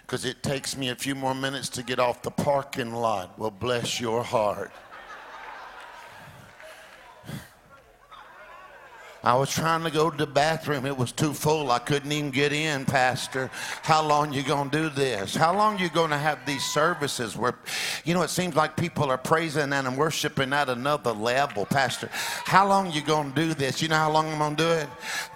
[0.03, 3.39] because it takes me a few more minutes to get off the parking lot.
[3.39, 4.73] Well, bless your heart.
[9.25, 10.87] I was trying to go to the bathroom.
[10.87, 11.73] It was too full.
[11.73, 13.51] I couldn't even get in, Pastor.
[13.83, 15.35] How long you going to do this?
[15.35, 17.55] How long you going to have these services where,
[18.05, 22.09] you know, it seems like people are praising and worshiping at another level, Pastor.
[22.13, 23.83] How long you going to do this?
[23.83, 24.89] You know how long I'm going to do it?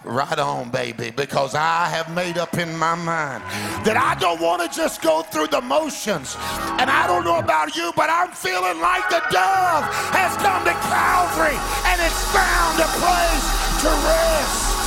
[0.04, 3.42] Right on, baby, because I have made up in my mind
[3.84, 6.36] that I don't want to just go through the motions.
[6.78, 10.74] And I don't know about you, but I'm feeling like the dove has come to
[10.86, 11.58] Calvary
[11.90, 14.78] and it's found a place to rest.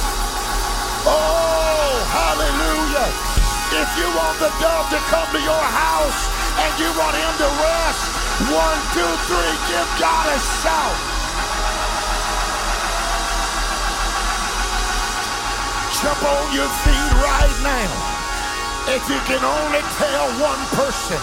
[1.04, 3.12] Oh, hallelujah.
[3.76, 6.22] If you want the dove to come to your house
[6.64, 8.04] and you want him to rest,
[8.56, 10.96] one, two, three, give God a shout.
[16.00, 17.92] Jump on your feet right now.
[18.96, 21.20] If you can only tell one person,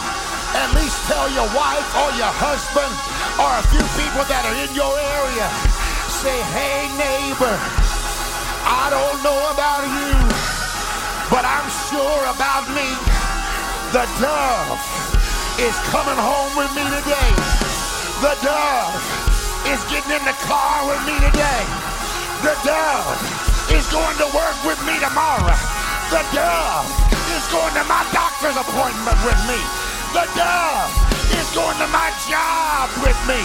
[0.61, 2.93] at least tell your wife or your husband
[3.41, 5.82] or a few people that are in your area
[6.23, 7.51] say, hey, neighbor,
[8.63, 10.15] I don't know about you,
[11.27, 12.87] but I'm sure about me.
[13.91, 14.79] The dove
[15.59, 17.31] is coming home with me today.
[18.23, 19.03] The dove
[19.67, 21.63] is getting in the car with me today.
[22.47, 23.19] The dove
[23.75, 25.59] is going to work with me tomorrow.
[26.15, 26.87] The dove
[27.35, 29.59] is going to my doctor's appointment with me.
[30.15, 30.87] The dove
[31.35, 33.43] is going to my job with me.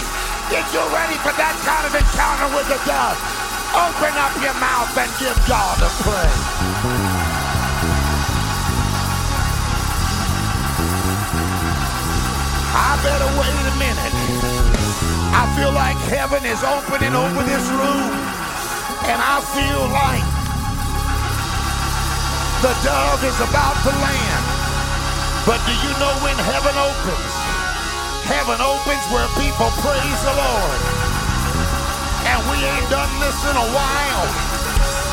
[0.47, 3.19] If you're ready for that kind of encounter with the dove,
[3.75, 6.43] open up your mouth and give God a praise.
[12.71, 14.15] I better wait a minute.
[15.35, 18.07] I feel like heaven is opening over this room,
[19.03, 20.23] and I feel like
[22.63, 24.43] the dove is about to land.
[25.43, 27.46] But do you know when heaven opens?
[28.28, 30.80] Heaven opens where people praise the Lord.
[32.28, 34.28] And we ain't done this in a while.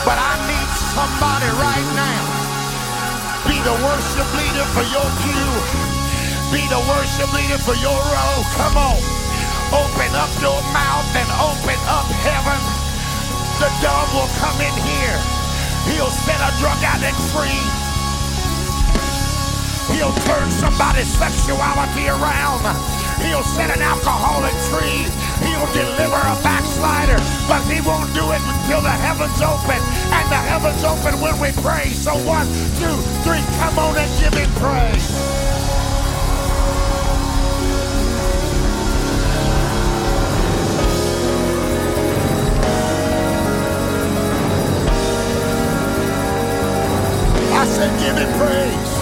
[0.03, 2.23] But I need somebody right now.
[3.47, 5.51] Be the worship leader for your pew.
[6.51, 8.35] Be the worship leader for your row.
[8.59, 8.99] Come on.
[9.71, 12.61] Open up your mouth and open up heaven.
[13.63, 15.19] The dove will come in here.
[15.87, 17.63] He'll set a drug addict free.
[19.95, 23.04] He'll turn somebody's sexuality around.
[23.25, 25.09] He'll set an alcoholic free.
[25.41, 27.17] He'll deliver a backslider.
[27.49, 29.81] But he won't do it until the heavens open.
[30.13, 31.89] And the heavens open when we pray.
[31.91, 32.47] So one,
[32.79, 35.09] two, three, come on and give him praise.
[47.57, 48.95] I said, give him praise.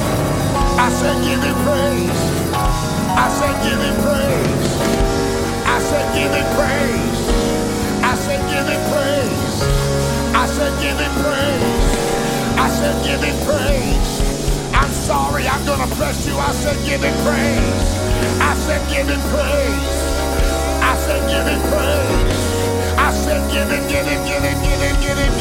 [0.78, 2.41] I said, give him praise.
[3.22, 4.72] I said, give him praise.
[5.62, 7.20] I said, give him praise.
[8.02, 9.56] I said, give him praise.
[10.34, 11.86] I said, give him praise.
[12.58, 14.10] I said, give him praise.
[14.74, 16.34] I'm sorry, I'm gonna press you.
[16.36, 17.86] I said, give him praise.
[18.42, 19.94] I said, give him praise.
[20.82, 22.42] I said, give him praise.
[22.98, 25.31] I said, give him, give him, give him, give him, give him,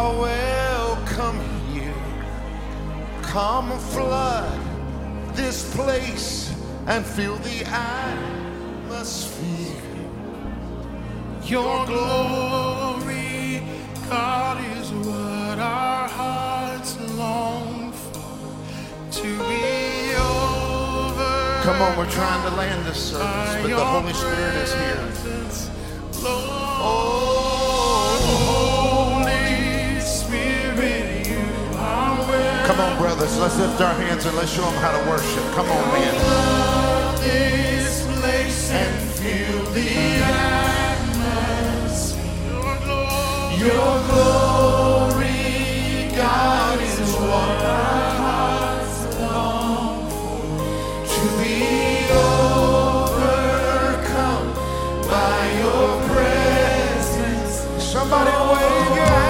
[0.00, 1.38] are welcome
[1.68, 1.94] here.
[3.22, 4.58] Come flood
[5.34, 6.54] this place
[6.86, 9.06] and fill the atmosphere.
[11.44, 13.62] Your glory,
[14.08, 18.22] God, is what our hearts long for.
[19.20, 21.60] To be over.
[21.66, 25.08] Come on, we're trying to land this service, but the Holy Spirit is here.
[26.22, 27.19] Oh,
[32.70, 35.42] Come on, brothers, let's lift our hands and let's show them how to worship.
[35.54, 36.14] Come on, man.
[37.20, 39.90] this place and feel the
[40.22, 42.22] atmosphere.
[42.54, 50.38] Your glory, your glory, God is what our hearts long for.
[51.08, 52.06] To be
[52.94, 54.46] overcome
[55.08, 57.66] by your presence.
[57.82, 59.29] Somebody wave your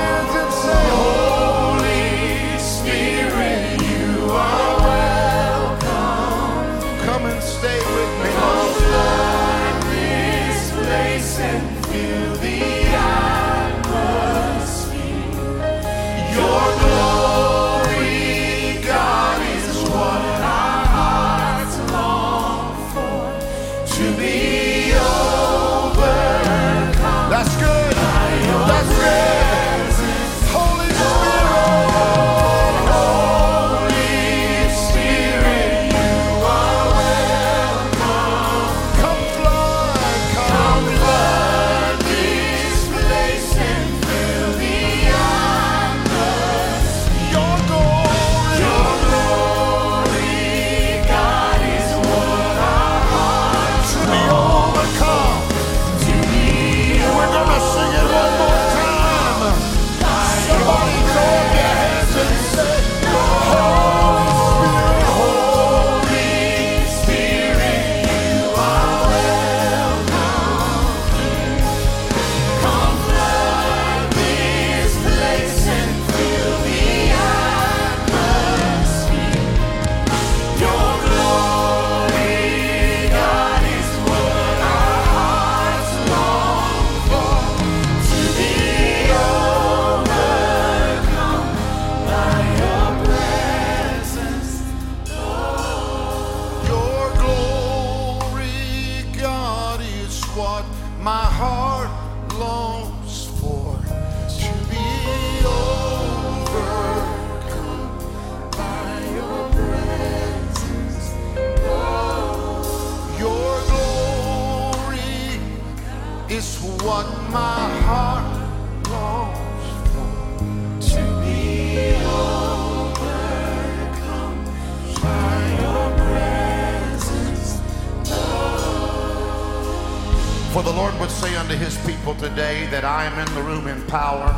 [130.53, 133.69] For the Lord would say unto his people today that I am in the room
[133.69, 134.35] in power.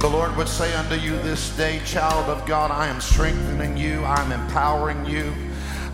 [0.00, 4.04] The Lord would say unto you this day, child of God, I am strengthening you,
[4.04, 5.32] I'm empowering you.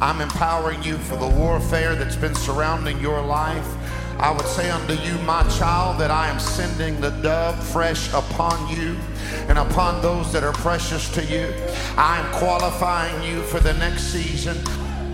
[0.00, 3.68] I'm empowering you for the warfare that's been surrounding your life.
[4.18, 8.74] I would say unto you, my child, that I am sending the dove fresh upon
[8.74, 8.96] you
[9.48, 11.52] and upon those that are precious to you.
[11.98, 14.56] I am qualifying you for the next season.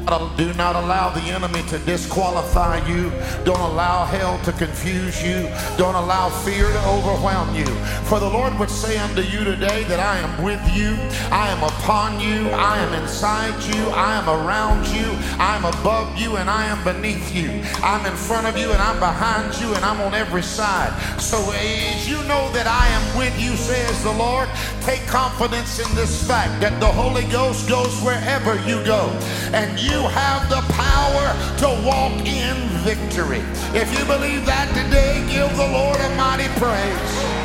[0.06, 3.10] Uh, do not allow the enemy to disqualify you.
[3.44, 5.48] Don't allow hell to confuse you.
[5.78, 7.66] Don't allow fear to overwhelm you.
[8.04, 10.92] For the Lord would say unto you today that I am with you.
[11.32, 12.50] I am upon you.
[12.50, 13.82] I am inside you.
[13.90, 15.08] I am around you.
[15.40, 17.48] I am above you and I am beneath you.
[17.82, 20.92] I'm in front of you and I'm behind you and I'm on every side.
[21.18, 24.48] So as you know that I am with you, says the Lord,
[24.82, 29.08] take confidence in this fact that the Holy Ghost goes wherever you go.
[29.54, 31.26] And you have the power
[31.58, 33.42] to walk in victory.
[33.72, 37.44] If you believe that today, give the Lord a mighty praise.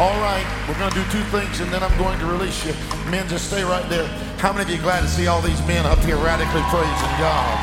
[0.00, 2.72] All right, we're going to do two things and then I'm going to release you.
[3.10, 4.06] Men, just stay right there.
[4.38, 7.56] How many of you glad to see all these men up here radically praising God?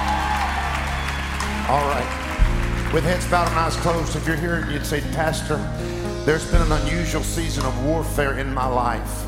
[1.67, 2.91] All right.
[2.93, 5.57] With heads bowed and eyes closed, if you're here you'd say, Pastor,
[6.25, 9.27] there's been an unusual season of warfare in my life.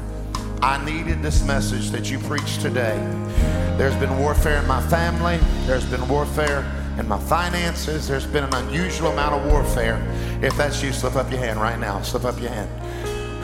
[0.62, 2.98] I needed this message that you preached today.
[3.78, 8.54] There's been warfare in my family, there's been warfare in my finances, there's been an
[8.54, 10.06] unusual amount of warfare.
[10.42, 12.02] If that's you, slip up your hand right now.
[12.02, 12.70] Slip up your hand.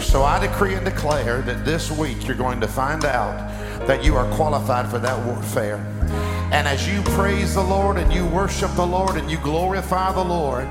[0.04, 3.50] So I decree and declare that this week you're going to find out
[3.88, 5.78] that you are qualified for that warfare.
[6.52, 10.24] And as you praise the Lord and you worship the Lord and you glorify the
[10.24, 10.66] Lord,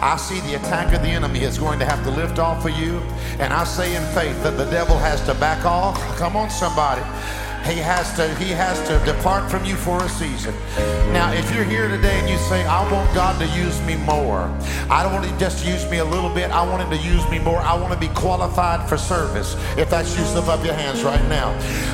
[0.00, 2.78] I see the attack of the enemy is going to have to lift off of
[2.78, 2.98] you.
[3.38, 5.98] And I say in faith that the devil has to back off.
[6.16, 7.02] Come on, somebody.
[7.66, 10.54] He has to he has to depart from you for a season.
[11.12, 14.42] Now, if you're here today and you say, I want God to use me more.
[14.88, 16.50] I don't want to just use me a little bit.
[16.50, 17.58] I want him to use me more.
[17.58, 19.56] I want to be qualified for service.
[19.76, 21.50] If that's you, slip up your hands right now.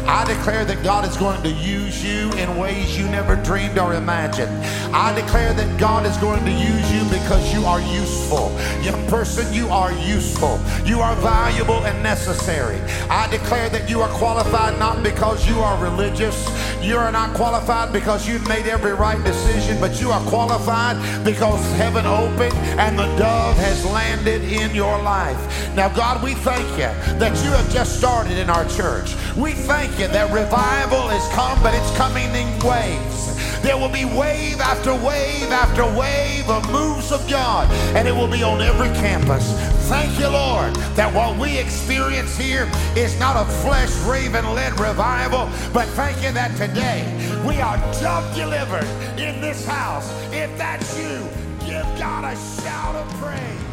[0.06, 3.94] I declare that God is going to use you in ways you never dreamed or
[3.94, 4.52] imagined.
[4.94, 8.50] I declare that God is going to use you because you are useful.
[8.82, 10.60] Young person, you are useful.
[10.84, 12.80] You are valuable and necessary.
[13.08, 16.36] I declare that you are qualified not because you are religious.
[16.82, 21.60] You are not qualified because you've made every right decision, but you are qualified because
[21.76, 25.38] heaven opened and the dove has landed in your life.
[25.74, 29.14] Now, God, we thank you that you have just started in our church.
[29.36, 33.31] We thank you that revival has come, but it's coming in waves.
[33.62, 38.26] There will be wave after wave after wave of moves of God, and it will
[38.26, 39.52] be on every campus.
[39.88, 45.48] Thank you, Lord, that what we experience here is not a flesh raven led revival,
[45.72, 47.06] but thank you that today
[47.46, 48.88] we are dove delivered
[49.18, 50.10] in this house.
[50.32, 51.28] If that's you,
[51.64, 53.71] give God a shout of praise.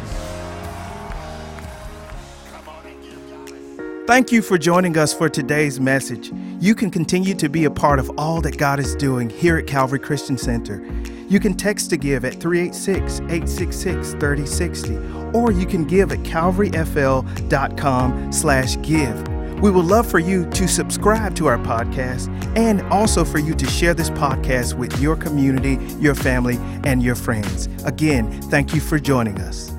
[4.10, 6.32] Thank you for joining us for today's message.
[6.58, 9.68] You can continue to be a part of all that God is doing here at
[9.68, 10.84] Calvary Christian Center.
[11.28, 14.96] You can text to give at 386 866 3060,
[15.32, 19.28] or you can give at calvaryfl.com slash give.
[19.60, 22.26] We would love for you to subscribe to our podcast
[22.58, 27.14] and also for you to share this podcast with your community, your family, and your
[27.14, 27.68] friends.
[27.84, 29.70] Again, thank you for joining us.